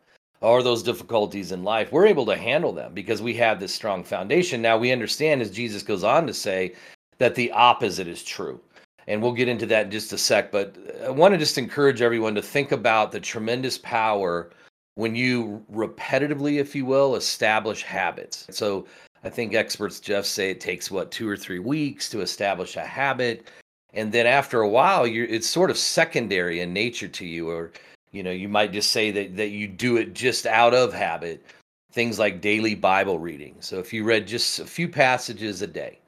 [0.41, 4.03] or those difficulties in life, we're able to handle them because we have this strong
[4.03, 4.61] foundation.
[4.61, 6.73] Now we understand, as Jesus goes on to say,
[7.19, 8.59] that the opposite is true.
[9.07, 10.51] And we'll get into that in just a sec.
[10.51, 14.51] But uh, I want to just encourage everyone to think about the tremendous power
[14.95, 18.45] when you repetitively, if you will, establish habits.
[18.49, 18.85] So
[19.23, 22.81] I think experts, Jeff, say it takes what, two or three weeks to establish a
[22.85, 23.47] habit.
[23.93, 27.71] And then after a while, you're, it's sort of secondary in nature to you, or
[28.11, 31.45] you know, you might just say that, that you do it just out of habit.
[31.93, 33.55] Things like daily Bible reading.
[33.59, 35.99] So if you read just a few passages a day,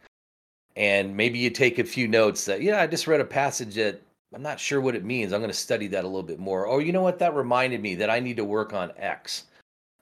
[0.75, 4.01] and maybe you take a few notes that, yeah, I just read a passage that
[4.33, 5.31] I'm not sure what it means.
[5.31, 6.65] I'm going to study that a little bit more.
[6.65, 9.45] Or, you know what, that reminded me that I need to work on X.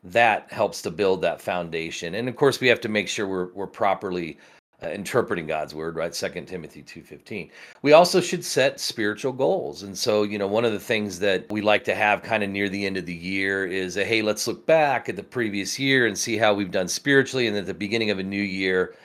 [0.03, 2.15] That helps to build that foundation.
[2.15, 4.39] And of course, we have to make sure we're, we're properly
[4.83, 6.15] uh, interpreting God's word, right?
[6.15, 7.51] Second Timothy 2:15.
[7.83, 9.83] We also should set spiritual goals.
[9.83, 12.49] And so, you know, one of the things that we like to have kind of
[12.49, 15.77] near the end of the year is a, hey, let's look back at the previous
[15.77, 18.95] year and see how we've done spiritually and at the beginning of a new year,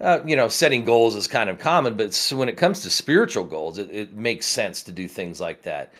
[0.00, 3.44] uh, you know, setting goals is kind of common, but when it comes to spiritual
[3.44, 5.92] goals, it, it makes sense to do things like that.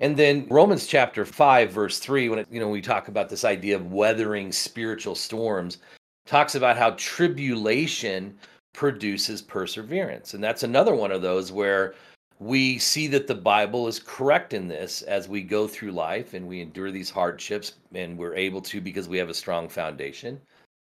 [0.00, 3.44] And then Romans chapter 5 verse 3 when it, you know we talk about this
[3.44, 5.78] idea of weathering spiritual storms
[6.26, 8.36] talks about how tribulation
[8.72, 10.34] produces perseverance.
[10.34, 11.94] And that's another one of those where
[12.40, 16.46] we see that the Bible is correct in this as we go through life and
[16.46, 20.40] we endure these hardships and we're able to because we have a strong foundation.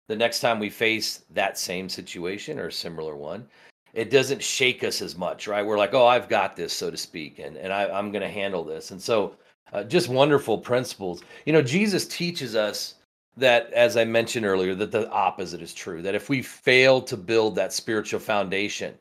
[0.07, 3.47] The next time we face that same situation or a similar one,
[3.93, 5.65] it doesn't shake us as much, right?
[5.65, 8.29] We're like, oh, I've got this, so to speak, and, and I, I'm going to
[8.29, 8.91] handle this.
[8.91, 9.35] And so,
[9.73, 11.21] uh, just wonderful principles.
[11.45, 12.95] You know, Jesus teaches us
[13.37, 17.15] that as i mentioned earlier that the opposite is true that if we fail to
[17.15, 18.93] build that spiritual foundation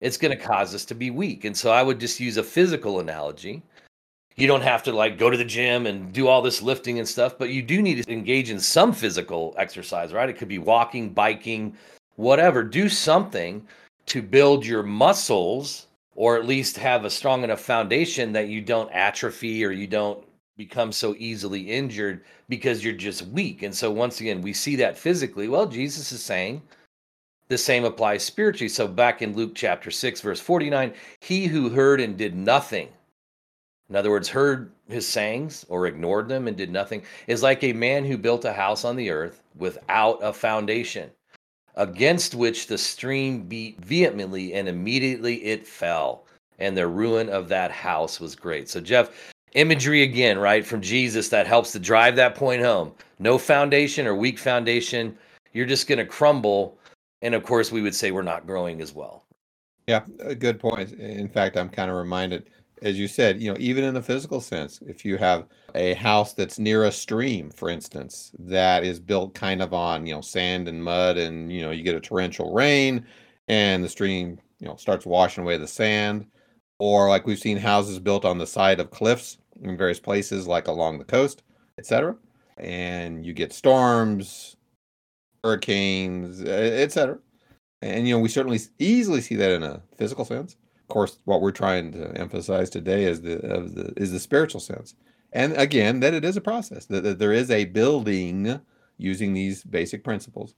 [0.00, 2.42] it's going to cause us to be weak and so i would just use a
[2.42, 3.62] physical analogy
[4.36, 7.08] you don't have to like go to the gym and do all this lifting and
[7.08, 10.58] stuff but you do need to engage in some physical exercise right it could be
[10.58, 11.74] walking biking
[12.16, 13.66] whatever do something
[14.06, 18.90] to build your muscles or at least have a strong enough foundation that you don't
[18.92, 20.22] atrophy or you don't
[20.56, 23.62] become so easily injured because you're just weak.
[23.62, 25.48] And so once again, we see that physically.
[25.48, 26.60] Well, Jesus is saying
[27.48, 28.68] the same applies spiritually.
[28.68, 32.88] So back in Luke chapter 6 verse 49, he who heard and did nothing
[33.90, 37.72] in other words, heard his sayings or ignored them and did nothing is like a
[37.72, 41.10] man who built a house on the earth without a foundation,
[41.74, 46.24] against which the stream beat vehemently and immediately it fell.
[46.60, 48.68] And the ruin of that house was great.
[48.68, 49.10] So, Jeff,
[49.54, 52.92] imagery again, right, from Jesus that helps to drive that point home.
[53.18, 55.18] No foundation or weak foundation,
[55.52, 56.78] you're just going to crumble.
[57.22, 59.24] And of course, we would say we're not growing as well.
[59.86, 60.04] Yeah,
[60.38, 60.92] good point.
[60.92, 62.50] In fact, I'm kind of reminded,
[62.82, 66.32] as you said, you know, even in a physical sense, if you have a house
[66.32, 70.68] that's near a stream, for instance, that is built kind of on, you know, sand
[70.68, 73.04] and mud, and, you know, you get a torrential rain
[73.48, 76.26] and the stream, you know, starts washing away the sand.
[76.78, 80.66] Or like we've seen houses built on the side of cliffs in various places, like
[80.66, 81.42] along the coast,
[81.78, 82.16] etc.
[82.56, 84.56] And you get storms,
[85.44, 87.18] hurricanes, etc.
[87.82, 90.56] And you know, we certainly easily see that in a physical sense.
[90.90, 94.94] Course, what we're trying to emphasize today is the, the is the spiritual sense.
[95.32, 96.86] And again, that it is a process.
[96.86, 98.60] That, that there is a building
[98.98, 100.54] using these basic principles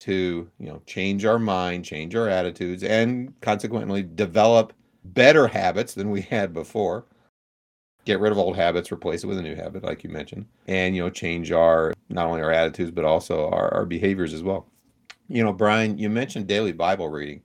[0.00, 4.72] to you know change our mind, change our attitudes, and consequently develop
[5.04, 7.06] better habits than we had before
[8.06, 10.96] get rid of old habits, replace it with a new habit, like you mentioned, and
[10.96, 14.66] you know, change our not only our attitudes but also our, our behaviors as well.
[15.28, 17.42] You know, Brian, you mentioned daily Bible reading.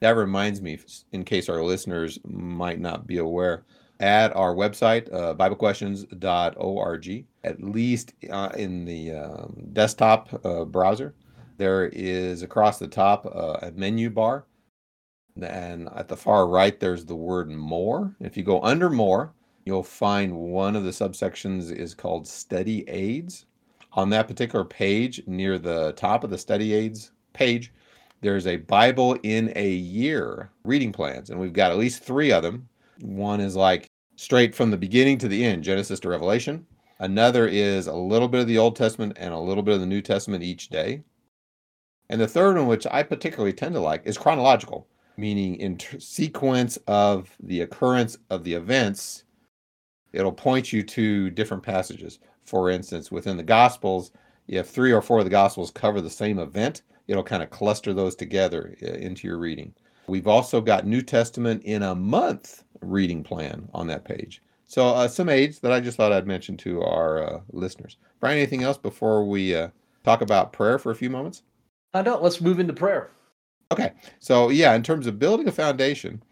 [0.00, 0.78] That reminds me,
[1.12, 3.64] in case our listeners might not be aware,
[4.00, 11.14] at our website, uh, BibleQuestions.org, at least uh, in the um, desktop uh, browser,
[11.56, 14.46] there is across the top uh, a menu bar.
[15.40, 18.14] And at the far right, there's the word more.
[18.20, 19.32] If you go under more,
[19.64, 23.46] you'll find one of the subsections is called study aids.
[23.92, 27.72] On that particular page, near the top of the study aids page,
[28.20, 32.42] there's a Bible in a year reading plans, and we've got at least three of
[32.42, 32.68] them.
[33.00, 36.66] One is like straight from the beginning to the end, Genesis to Revelation.
[36.98, 39.86] Another is a little bit of the Old Testament and a little bit of the
[39.86, 41.04] New Testament each day.
[42.10, 46.00] And the third one, which I particularly tend to like, is chronological, meaning in t-
[46.00, 49.24] sequence of the occurrence of the events,
[50.12, 52.18] it'll point you to different passages.
[52.44, 54.10] For instance, within the Gospels,
[54.48, 57.92] if three or four of the Gospels cover the same event, it'll kind of cluster
[57.92, 59.74] those together uh, into your reading.
[60.06, 64.42] We've also got New Testament in a month reading plan on that page.
[64.66, 67.96] So uh, some aids that I just thought I'd mention to our uh, listeners.
[68.20, 69.68] Brian, anything else before we uh,
[70.04, 71.42] talk about prayer for a few moments?
[71.94, 72.22] I don't.
[72.22, 73.10] Let's move into prayer.
[73.72, 73.92] Okay.
[74.18, 76.22] So yeah, in terms of building a foundation,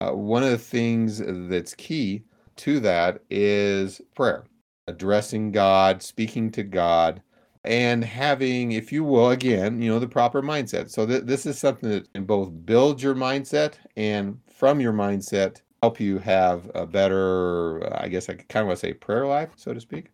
[0.00, 2.22] uh, one of the things that's key
[2.56, 4.44] to that is prayer,
[4.88, 7.22] addressing God, speaking to God,
[7.66, 10.90] and having, if you will, again, you know, the proper mindset.
[10.90, 15.62] So th- this is something that can both build your mindset and from your mindset
[15.82, 19.50] help you have a better, I guess I kind of want to say prayer life,
[19.56, 20.10] so to speak.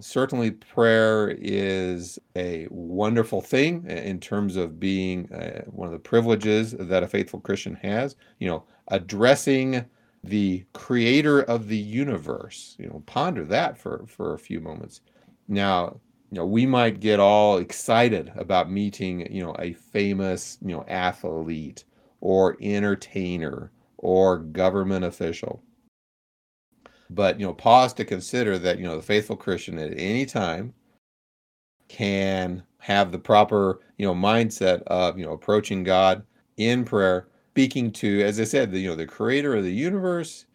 [0.00, 6.72] Certainly, prayer is a wonderful thing in terms of being uh, one of the privileges
[6.72, 8.16] that a faithful Christian has.
[8.40, 9.84] You know, addressing
[10.24, 12.74] the creator of the universe.
[12.78, 15.02] You know, ponder that for, for a few moments.
[15.46, 16.00] Now,
[16.32, 20.82] you know, we might get all excited about meeting, you know, a famous, you know,
[20.88, 21.84] athlete
[22.22, 25.62] or entertainer or government official.
[27.10, 30.72] But, you know, pause to consider that, you know, the faithful Christian at any time
[31.88, 36.24] can have the proper, you know, mindset of, you know, approaching God
[36.56, 40.46] in prayer, speaking to, as I said, the, you know, the creator of the universe,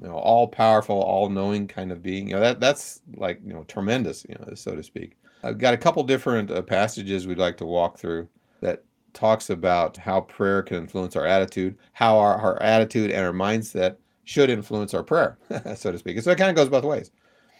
[0.00, 2.28] you know, all powerful, all knowing kind of being.
[2.28, 5.16] You know, that that's like you know tremendous, you know, so to speak.
[5.42, 8.28] I've got a couple different uh, passages we'd like to walk through
[8.60, 8.82] that
[9.12, 13.96] talks about how prayer can influence our attitude, how our, our attitude and our mindset
[14.24, 15.38] should influence our prayer,
[15.76, 16.20] so to speak.
[16.20, 17.10] So it kind of goes both ways.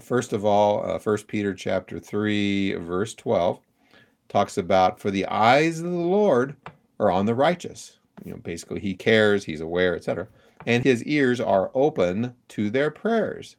[0.01, 3.61] First of all, uh, First Peter chapter three, verse twelve,
[4.29, 6.57] talks about for the eyes of the Lord
[7.01, 7.99] are on the righteous.
[8.25, 10.29] You know, basically, He cares, He's aware, etc
[10.67, 13.57] and his ears are open to their prayers,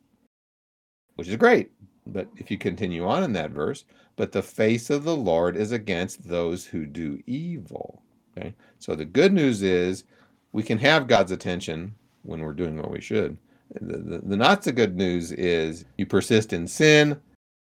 [1.16, 1.72] which is great.
[2.06, 3.86] But if you continue on in that verse,
[4.16, 8.02] but the face of the Lord is against those who do evil.
[8.38, 8.54] Okay.
[8.80, 10.04] So the good news is
[10.52, 11.94] we can have God's attention
[12.24, 13.38] when we're doing what we should.
[13.82, 17.20] The, the, the not so good news is you persist in sin.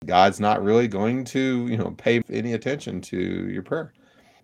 [0.07, 3.93] God's not really going to, you know, pay any attention to your prayer.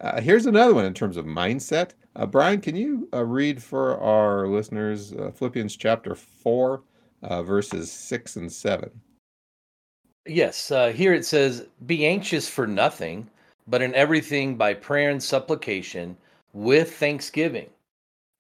[0.01, 1.93] Uh, here's another one in terms of mindset.
[2.19, 6.83] Uh, Brian, can you uh, read for our listeners uh, Philippians chapter 4,
[7.23, 8.91] uh, verses 6 and 7?
[10.27, 10.73] Yes.
[10.73, 13.31] Uh, here it says, Be anxious for nothing,
[13.69, 16.17] but in everything by prayer and supplication
[16.53, 17.71] with thanksgiving.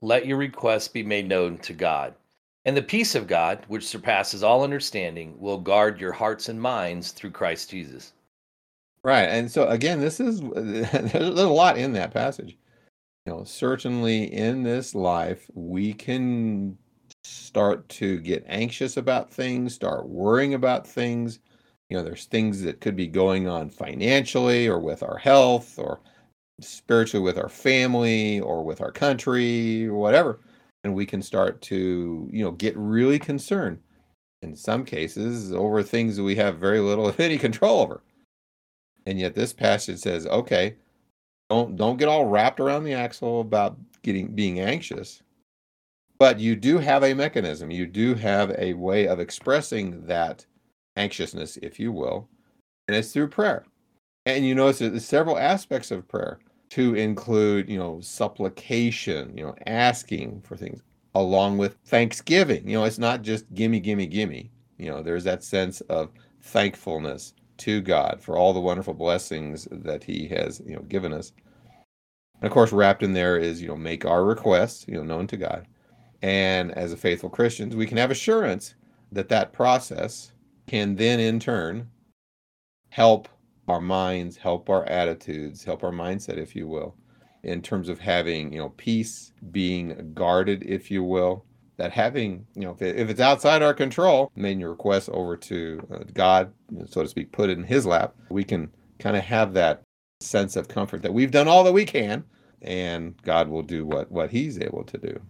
[0.02, 2.14] Let your requests be made known to God.
[2.64, 7.12] And the peace of God, which surpasses all understanding, will guard your hearts and minds
[7.12, 8.12] through Christ Jesus.
[9.04, 9.28] Right.
[9.28, 12.58] And so again, this is there's a lot in that passage.
[13.28, 16.78] Know, certainly in this life, we can
[17.24, 21.38] start to get anxious about things, start worrying about things.
[21.90, 26.00] You know, there's things that could be going on financially or with our health or
[26.62, 30.40] spiritually with our family or with our country or whatever.
[30.82, 33.78] And we can start to, you know, get really concerned
[34.40, 38.00] in some cases over things that we have very little, if any, control over.
[39.04, 40.76] And yet this passage says, okay,
[41.50, 45.22] don't don't get all wrapped around the axle about getting being anxious.
[46.18, 47.70] But you do have a mechanism.
[47.70, 50.44] You do have a way of expressing that
[50.96, 52.28] anxiousness, if you will,
[52.88, 53.64] and it's through prayer.
[54.26, 56.40] And you notice that there's several aspects of prayer
[56.70, 60.82] to include, you know, supplication, you know, asking for things,
[61.14, 62.68] along with thanksgiving.
[62.68, 64.50] You know, it's not just gimme, gimme, gimme.
[64.76, 66.10] You know, there's that sense of
[66.42, 71.32] thankfulness to God for all the wonderful blessings that He has, you know, given us.
[72.40, 75.26] And of course, wrapped in there is, you know, make our requests, you know, known
[75.28, 75.66] to God.
[76.22, 78.74] And as a faithful Christians, we can have assurance
[79.12, 80.32] that that process
[80.66, 81.88] can then in turn
[82.90, 83.28] help
[83.68, 86.96] our minds, help our attitudes, help our mindset, if you will,
[87.42, 91.44] in terms of having, you know, peace, being guarded, if you will,
[91.78, 95.98] that having, you know, if, it's outside our control, making your request over to uh,
[96.12, 96.52] God,
[96.86, 99.82] so to speak, put it in His lap, we can kind of have that
[100.20, 102.24] sense of comfort that we've done all that we can,
[102.60, 105.20] and God will do what what He's able to do.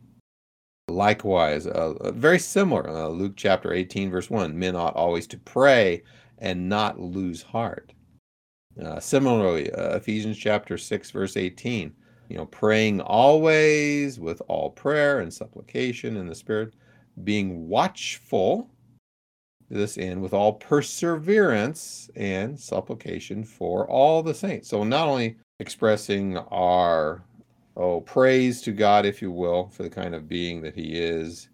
[0.88, 6.02] Likewise, uh, very similar, uh, Luke chapter 18, verse 1 men ought always to pray
[6.38, 7.92] and not lose heart.
[8.82, 11.92] Uh, similarly, uh, Ephesians chapter 6, verse 18,
[12.28, 16.74] you know, praying always with all prayer and supplication in the Spirit,
[17.24, 18.70] being watchful,
[19.70, 24.68] this in with all perseverance and supplication for all the saints.
[24.68, 27.22] So not only expressing our
[27.76, 31.48] oh praise to God, if you will, for the kind of being that He is,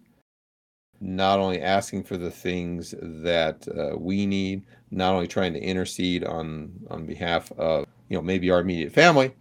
[0.99, 6.23] not only asking for the things that uh, we need, not only trying to intercede
[6.23, 9.33] on on behalf of you know maybe our immediate family,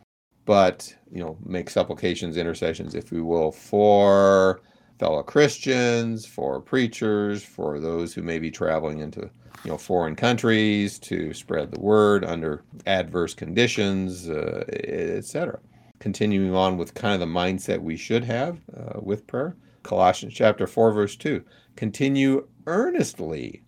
[0.44, 4.60] but you know make supplications, intercessions, if we will, for
[4.98, 9.30] fellow Christians, for preachers, for those who may be traveling into
[9.64, 15.58] you know foreign countries to spread the word under adverse conditions, uh, etc.
[15.98, 19.56] Continuing on with kind of the mindset we should have uh, with prayer.
[19.82, 21.44] Colossians chapter 4 verse 2.
[21.76, 23.62] Continue earnestly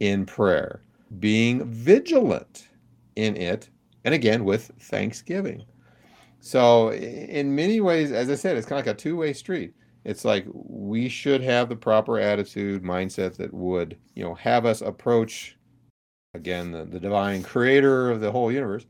[0.00, 0.82] in prayer,
[1.18, 2.68] being vigilant
[3.16, 3.68] in it,
[4.04, 5.64] and again with thanksgiving.
[6.40, 9.74] So, in many ways, as I said, it's kind of like a two way street.
[10.04, 14.80] It's like we should have the proper attitude, mindset that would, you know, have us
[14.80, 15.56] approach,
[16.34, 18.86] again, the, the divine creator of the whole universe.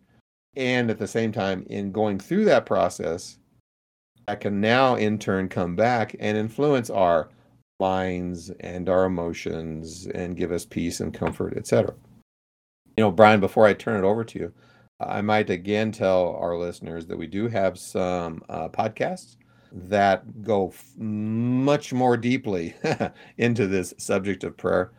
[0.57, 3.39] And at the same time, in going through that process,
[4.27, 7.31] that can now in turn come back and influence our
[7.81, 11.95] minds and our emotions and give us peace and comfort, etc.
[12.97, 14.53] You know, Brian, before I turn it over to you,
[15.01, 19.37] I might again tell our listeners that we do have some uh, podcasts
[19.71, 22.75] that go f- much more deeply
[23.39, 24.93] into this subject of prayer.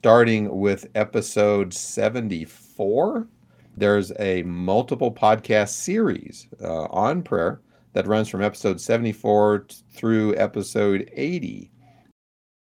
[0.00, 3.28] Starting with episode 74,
[3.76, 7.62] there's a multiple podcast series uh, on prayer
[7.94, 11.70] that runs from episode 74 through episode 80.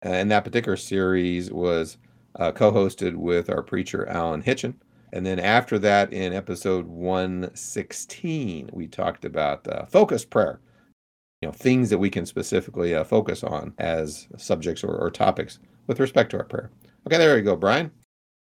[0.05, 1.97] Uh, and that particular series was
[2.39, 4.79] uh, co hosted with our preacher, Alan Hitchin.
[5.15, 10.59] And then after that, in episode 116, we talked about uh, focus prayer
[11.41, 15.59] you know things that we can specifically uh, focus on as subjects or, or topics
[15.87, 16.71] with respect to our prayer.
[17.05, 17.91] Okay, there you go, Brian.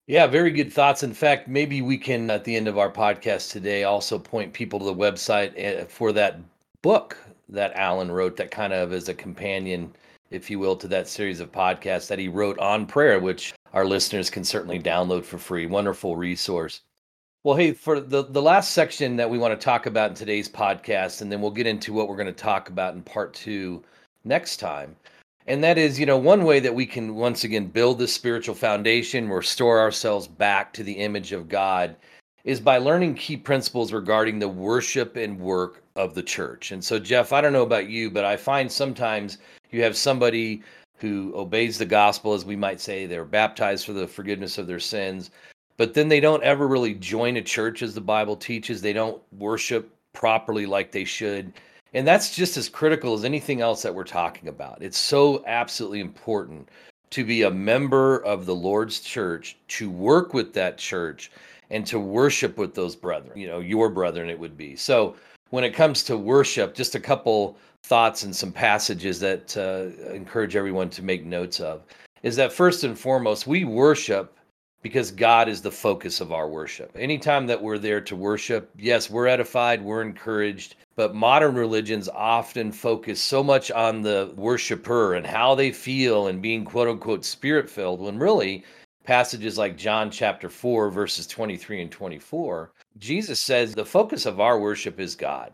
[0.07, 1.05] Yeah, very good thoughts.
[1.05, 4.81] In fact, maybe we can, at the end of our podcast today, also point people
[4.81, 6.41] to the website eh, for that
[6.83, 7.17] book
[7.49, 9.95] that Alan wrote that kind of is a companion,
[10.31, 13.85] if you will, to that series of podcasts that he wrote on prayer, which our
[13.85, 15.67] listeners can certainly download for free.
[15.67, 16.83] Wonderful resource.
[17.43, 20.49] Well, hey, for the, the last section that we want to talk about in today's
[20.49, 23.83] podcast, and then we'll get into what we're going to talk about in part two
[24.25, 24.95] next time.
[25.47, 28.55] And that is, you know, one way that we can once again build this spiritual
[28.55, 31.97] foundation, restore ourselves back to the image of God,
[32.45, 36.73] is by learning key principles regarding the worship and work of the church.
[36.73, 39.39] And so, Jeff, I don't know about you, but I find sometimes
[39.71, 40.63] you have somebody
[41.01, 44.81] who obeys the gospel, as we might say, they're baptized for the forgiveness of their
[44.81, 45.31] sins
[45.81, 48.83] but then they don't ever really join a church as the Bible teaches.
[48.83, 51.55] They don't worship properly like they should.
[51.95, 54.83] And that's just as critical as anything else that we're talking about.
[54.83, 56.69] It's so absolutely important
[57.09, 61.33] to be a member of the Lord's church, to work with that church,
[61.71, 64.77] and to worship with those brethren, you know, your brethren, it would be.
[64.77, 65.17] So
[65.49, 70.57] when it comes to worship, just a couple thoughts and some passages that uh, encourage
[70.57, 71.83] everyone to make notes of
[72.23, 74.37] is that first and foremost, we worship
[74.83, 76.91] because God is the focus of our worship.
[76.99, 82.73] Anytime that we're there to worship, yes, we're edified, we're encouraged, but modern religions often
[82.73, 87.69] focus so much on the worshiper and how they feel and being quote unquote spirit
[87.69, 88.65] filled when really
[89.05, 94.59] passages like John chapter 4 verses 23 and 24, Jesus says the focus of our
[94.59, 95.53] worship is God.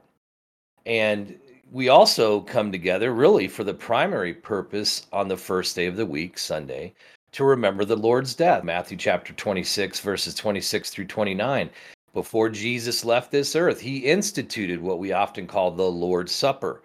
[0.85, 1.37] And
[1.71, 6.07] we also come together really for the primary purpose on the first day of the
[6.07, 6.95] week, Sunday,
[7.33, 8.64] to remember the Lord's death.
[8.64, 11.71] Matthew chapter 26, verses 26 through 29.
[12.14, 16.83] Before Jesus left this earth, he instituted what we often call the Lord's Supper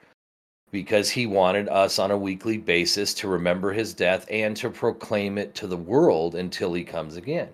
[0.71, 5.37] because he wanted us on a weekly basis to remember his death and to proclaim
[5.37, 7.49] it to the world until he comes again.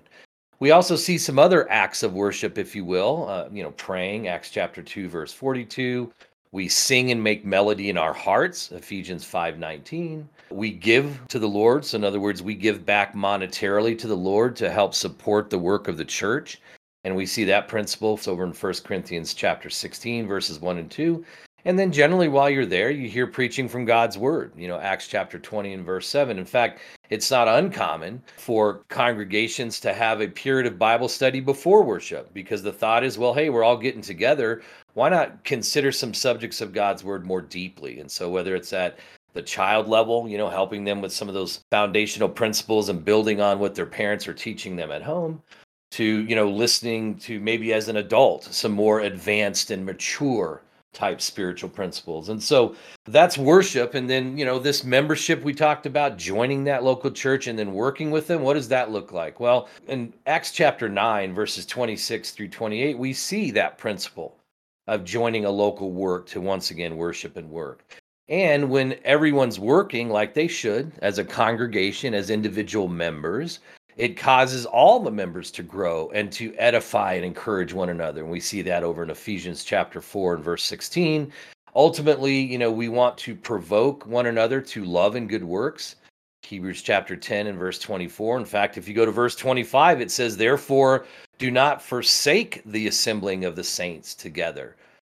[0.59, 4.27] We also see some other acts of worship, if you will, uh, you know, praying,
[4.27, 6.11] Acts chapter 2, verse 42,
[6.51, 10.29] We sing and make melody in our hearts, Ephesians 5:19.
[10.49, 14.15] We give to the Lord, so in other words, we give back monetarily to the
[14.15, 16.61] Lord to help support the work of the church.
[17.03, 21.23] And we see that principle over in 1 Corinthians chapter 16 verses 1 and 2.
[21.67, 25.05] And then generally while you're there, you hear preaching from God's word, you know, Acts
[25.05, 26.39] chapter 20 and verse 7.
[26.39, 31.83] In fact, it's not uncommon for congregations to have a period of Bible study before
[31.83, 34.61] worship because the thought is, well, hey, we're all getting together.
[34.93, 37.99] Why not consider some subjects of God's word more deeply?
[37.99, 38.97] And so whether it's at
[39.33, 43.41] the child level, you know, helping them with some of those foundational principles and building
[43.41, 45.43] on what their parents are teaching them at home,
[45.91, 50.61] to, you know, listening to maybe as an adult, some more advanced and mature
[50.97, 52.29] type spiritual principles.
[52.29, 52.75] And so
[53.05, 53.93] that's worship.
[53.93, 57.71] And then, you know, this membership we talked about, joining that local church and then
[57.73, 59.39] working with them, what does that look like?
[59.39, 64.39] Well, in Acts chapter 9, verses 26 through 28, we see that principle
[64.87, 67.83] of joining a local work to once again worship and work.
[68.27, 73.59] And when everyone's working like they should as a congregation, as individual members,
[73.97, 78.21] it causes all the members to grow and to edify and encourage one another.
[78.21, 81.31] And we see that over in Ephesians chapter 4 and verse 16.
[81.75, 85.95] Ultimately, you know, we want to provoke one another to love and good works.
[86.43, 88.37] Hebrews chapter 10 and verse 24.
[88.37, 91.05] In fact, if you go to verse 25, it says, Therefore,
[91.39, 94.75] do not forsake the assembling of the saints together,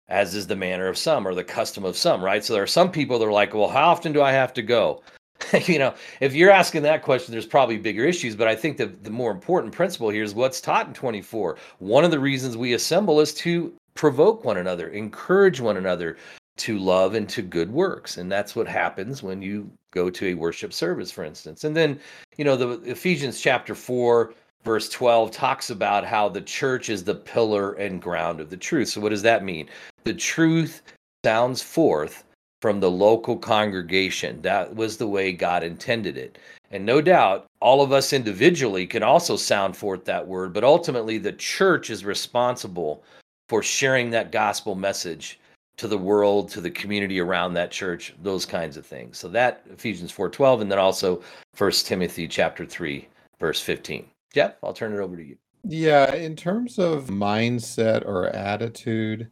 [0.08, 2.46] as is the manner of some or the custom of some, right?
[2.46, 4.62] So there are some people that are like, Well, how often do I have to
[4.62, 5.02] go?
[5.66, 8.36] you know, if you're asking that question, there's probably bigger issues.
[8.36, 11.58] But I think that the more important principle here is what's taught in 24.
[11.80, 16.18] One of the reasons we assemble is to provoke one another, encourage one another
[16.58, 18.18] to love and to good works.
[18.18, 21.64] And that's what happens when you go to a worship service, for instance.
[21.64, 22.00] And then,
[22.38, 24.34] you know, the Ephesians chapter 4,
[24.64, 28.90] verse 12 talks about how the church is the pillar and ground of the truth.
[28.90, 29.70] So, what does that mean?
[30.04, 30.82] The truth
[31.24, 32.24] sounds forth
[32.62, 34.42] from the local congregation.
[34.42, 36.38] That was the way God intended it.
[36.72, 41.18] And no doubt, all of us individually can also sound forth that word, but ultimately,
[41.18, 43.04] the church is responsible
[43.48, 45.40] for sharing that gospel message
[45.78, 49.18] to the world, to the community around that church, those kinds of things.
[49.18, 51.22] So that Ephesians 4:12 and then also
[51.54, 53.08] First Timothy chapter 3
[53.40, 54.08] verse 15.
[54.34, 55.38] Jeff, I'll turn it over to you.
[55.64, 59.30] Yeah, in terms of mindset or attitude,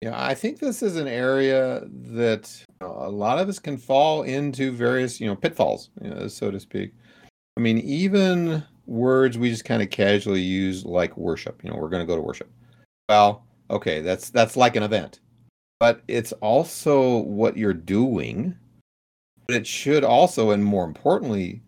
[0.00, 4.70] yeah, I think this is an area that a lot of us can fall into
[4.70, 6.94] various, you know, pitfalls, you know, so to speak.
[7.56, 11.88] I mean, even words we just kind of casually use like worship, you know, we're
[11.88, 12.50] going to go to worship.
[13.08, 15.18] Well, okay, that's that's like an event.
[15.80, 18.56] But it's also what you're doing.
[19.46, 21.62] But it should also and more importantly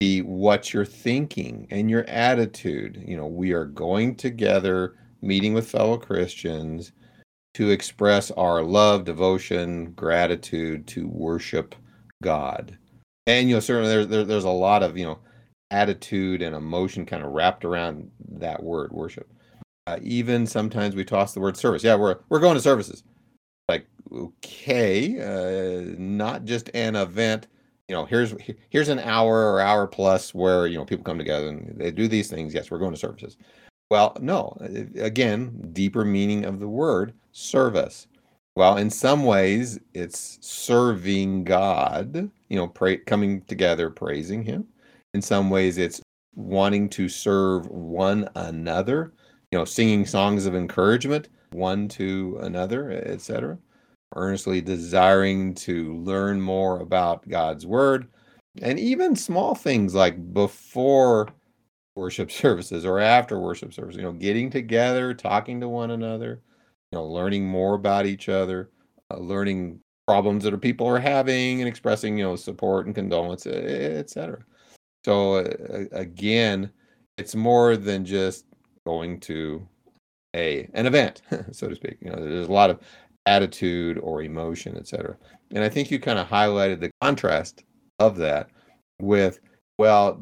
[0.00, 3.02] be what you're thinking and your attitude.
[3.06, 6.92] You know, we are going together meeting with fellow Christians
[7.54, 11.74] to express our love, devotion, gratitude to worship
[12.22, 12.76] God.
[13.26, 15.18] And you know, certainly there's there, there's a lot of you know
[15.70, 19.32] attitude and emotion kind of wrapped around that word worship.
[19.86, 21.82] Uh, even sometimes we toss the word service.
[21.82, 23.02] Yeah, we're we're going to services.
[23.68, 27.46] Like okay, uh, not just an event.
[27.88, 28.34] You know, here's
[28.68, 32.08] here's an hour or hour plus where you know people come together and they do
[32.08, 32.54] these things.
[32.54, 33.36] Yes, we're going to services.
[33.90, 34.56] Well, no.
[34.60, 38.06] Uh, again, deeper meaning of the word service.
[38.56, 44.66] Well, in some ways, it's serving God, you know, pray, coming together, praising Him.
[45.14, 46.00] In some ways, it's
[46.34, 49.12] wanting to serve one another,
[49.50, 53.58] you know, singing songs of encouragement one to another, etc.
[54.16, 58.08] Earnestly desiring to learn more about God's Word.
[58.62, 61.28] And even small things like before
[61.96, 66.42] worship services or after worship service, you know, getting together, talking to one another,
[66.90, 68.70] you know, learning more about each other,
[69.10, 74.44] uh, learning problems that people are having and expressing, you know, support and condolence, etc.
[75.04, 76.70] So uh, again,
[77.16, 78.44] it's more than just
[78.86, 79.66] going to
[80.34, 81.22] a an event,
[81.52, 81.98] so to speak.
[82.00, 82.80] You know, there's a lot of
[83.26, 85.16] attitude or emotion, etc.
[85.52, 87.64] And I think you kind of highlighted the contrast
[87.98, 88.50] of that
[89.00, 89.40] with,
[89.78, 90.20] well,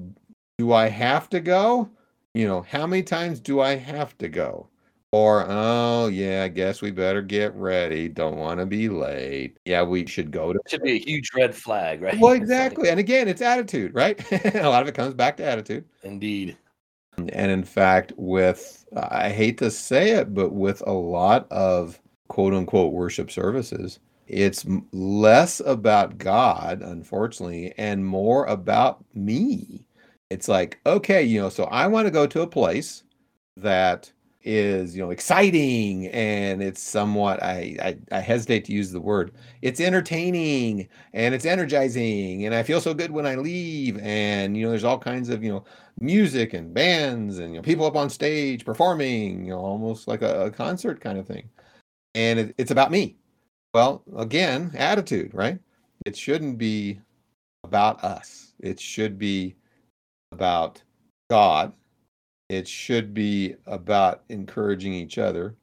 [0.58, 1.88] do I have to go?
[2.34, 4.68] You know, how many times do I have to go?
[5.10, 8.08] Or, oh, yeah, I guess we better get ready.
[8.08, 9.56] Don't want to be late.
[9.64, 10.60] Yeah, we should go to.
[10.68, 12.18] Should be a huge red flag, right?
[12.18, 12.90] Well, exactly.
[12.90, 14.20] And again, it's attitude, right?
[14.54, 15.84] a lot of it comes back to attitude.
[16.02, 16.56] Indeed.
[17.16, 21.98] And in fact, with, I hate to say it, but with a lot of
[22.28, 29.87] quote unquote worship services, it's less about God, unfortunately, and more about me.
[30.30, 33.04] It's like, okay, you know, so I want to go to a place
[33.56, 34.12] that
[34.42, 39.32] is you know exciting and it's somewhat I, I, I hesitate to use the word
[39.62, 43.98] it's entertaining and it's energizing and i feel so good when i leave.
[43.98, 45.64] And you know there's all kinds of you know
[46.00, 50.22] music and bands and you know people up on stage performing you know almost like
[50.22, 51.48] a, a concert kind of thing.
[52.14, 53.16] And it, it's about me.
[53.74, 55.58] Well again attitude right?
[56.06, 57.00] It shouldn't be
[57.64, 58.54] about us.
[58.60, 59.56] It should be
[60.32, 60.82] about
[61.30, 61.72] god
[62.48, 65.54] it should be about encouraging each other.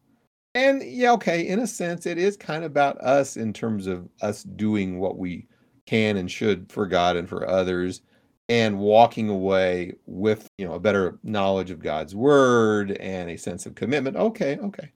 [0.53, 4.07] And yeah, okay, in a sense, it is kind of about us in terms of
[4.21, 5.47] us doing what we
[5.85, 8.01] can and should for God and for others
[8.47, 13.65] and walking away with, you know, a better knowledge of God's word and a sense
[13.65, 14.15] of commitment.
[14.15, 14.91] Okay, okay.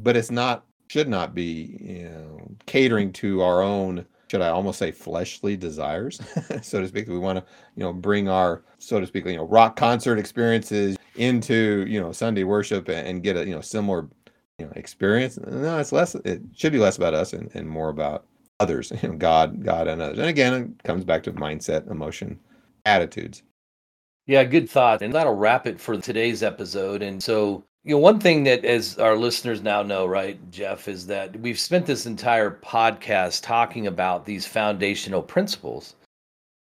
[0.00, 4.78] But it's not should not be, you know, catering to our own should I almost
[4.78, 6.20] say fleshly desires,
[6.62, 7.08] so to speak.
[7.08, 7.44] We want to,
[7.76, 12.12] you know, bring our, so to speak, you know, rock concert experiences into, you know,
[12.12, 14.08] Sunday worship and, get a, you know, similar,
[14.58, 15.38] you know, experience.
[15.38, 16.14] No, it's less.
[16.16, 18.26] It should be less about us and, and more about
[18.58, 20.18] others, you know, God, God, and others.
[20.18, 22.38] And again, it comes back to mindset, emotion,
[22.84, 23.42] attitudes.
[24.26, 25.02] Yeah, good thought.
[25.02, 27.02] And that'll wrap it for today's episode.
[27.02, 31.06] And so you know, one thing that, as our listeners now know, right, Jeff, is
[31.06, 35.94] that we've spent this entire podcast talking about these foundational principles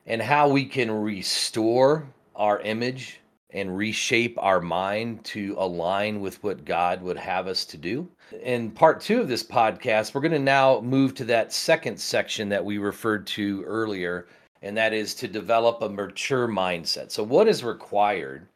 [0.05, 6.63] and how we can restore our image and reshape our mind to align with what
[6.63, 8.07] God would have us to do.
[8.43, 12.49] In part two of this podcast, we're going to now move to that second section
[12.49, 14.27] that we referred to earlier,
[14.61, 17.09] and that is to develop a mature mindset.
[17.09, 18.47] So, what is required?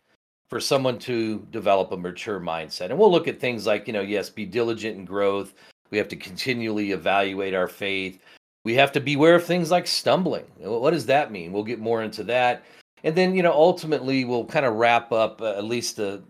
[0.50, 2.90] For someone to develop a mature mindset.
[2.90, 5.54] And we'll look at things like, you know, yes, be diligent in growth.
[5.92, 8.20] We have to continually evaluate our faith.
[8.66, 10.46] We have to beware of things like stumbling.
[10.58, 11.52] What does that mean?
[11.54, 12.64] We'll get more into that.
[13.04, 16.22] And then, you know, ultimately, we'll kind of wrap up uh, at least the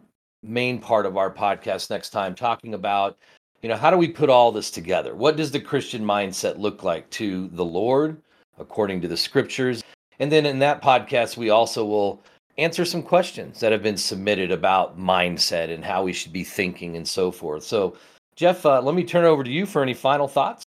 [0.44, 3.18] main part of our podcast next time, talking about,
[3.62, 5.16] you know, how do we put all this together?
[5.16, 8.22] What does the Christian mindset look like to the Lord
[8.60, 9.82] according to the scriptures?
[10.20, 12.22] And then in that podcast, we also will
[12.60, 16.98] answer some questions that have been submitted about mindset and how we should be thinking
[16.98, 17.64] and so forth.
[17.64, 17.96] So,
[18.36, 20.64] Jeff, uh, let me turn over to you for any final thoughts.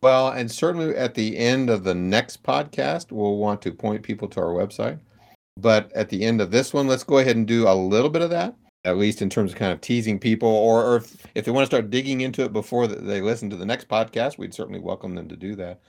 [0.00, 4.28] Well, and certainly at the end of the next podcast, we'll want to point people
[4.28, 5.00] to our website.
[5.58, 8.22] But at the end of this one, let's go ahead and do a little bit
[8.22, 8.54] of that,
[8.84, 11.62] at least in terms of kind of teasing people, or, or if, if they want
[11.64, 15.16] to start digging into it before they listen to the next podcast, we'd certainly welcome
[15.16, 15.80] them to do that.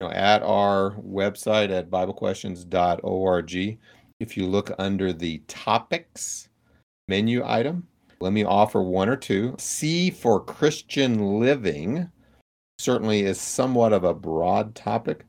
[0.00, 3.78] You know, at our website at BibleQuestions.org,
[4.20, 6.48] if you look under the topics
[7.08, 7.86] menu item,
[8.20, 9.54] let me offer one or two.
[9.58, 12.10] C for Christian living
[12.78, 15.24] certainly is somewhat of a broad topic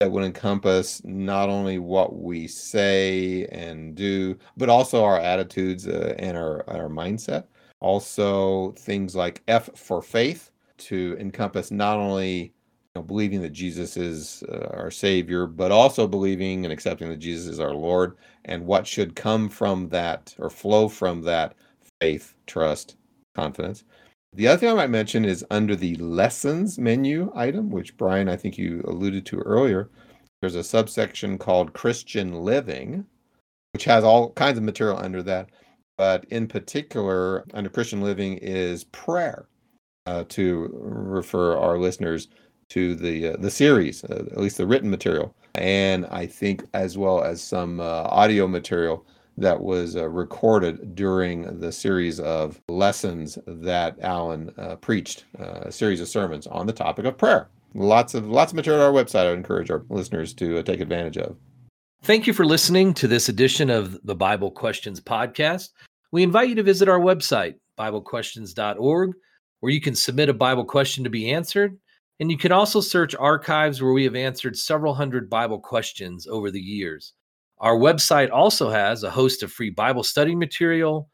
[0.00, 6.14] that would encompass not only what we say and do, but also our attitudes uh,
[6.18, 7.44] and our, our mindset.
[7.80, 12.53] Also, things like F for faith to encompass not only
[12.94, 17.46] know, believing that Jesus is uh, our Savior, but also believing and accepting that Jesus
[17.46, 21.54] is our Lord, and what should come from that or flow from that
[22.00, 22.96] faith, trust,
[23.34, 23.84] confidence.
[24.32, 28.36] The other thing I might mention is under the lessons menu item, which Brian, I
[28.36, 29.90] think you alluded to earlier.
[30.40, 33.06] There's a subsection called Christian Living,
[33.72, 35.50] which has all kinds of material under that.
[35.96, 39.46] But in particular, under Christian Living is prayer,
[40.06, 42.28] uh, to refer our listeners
[42.74, 46.98] to the uh, the series, uh, at least the written material, and I think as
[46.98, 49.06] well as some uh, audio material
[49.38, 56.00] that was uh, recorded during the series of lessons that Alan uh, preached, a series
[56.00, 57.48] of sermons on the topic of prayer.
[57.74, 59.26] Lots of lots of material on our website.
[59.26, 61.36] I would encourage our listeners to take advantage of.
[62.02, 65.68] Thank you for listening to this edition of the Bible Questions podcast.
[66.10, 69.12] We invite you to visit our website, BibleQuestions.org,
[69.60, 71.78] where you can submit a Bible question to be answered
[72.20, 76.50] and you can also search archives where we have answered several hundred Bible questions over
[76.50, 77.12] the years.
[77.58, 81.08] Our website also has a host of free Bible study material,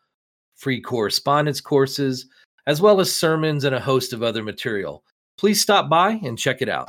[0.57, 2.27] free correspondence courses,
[2.67, 5.05] as well as sermons and a host of other material.
[5.37, 6.89] Please stop by and check it out.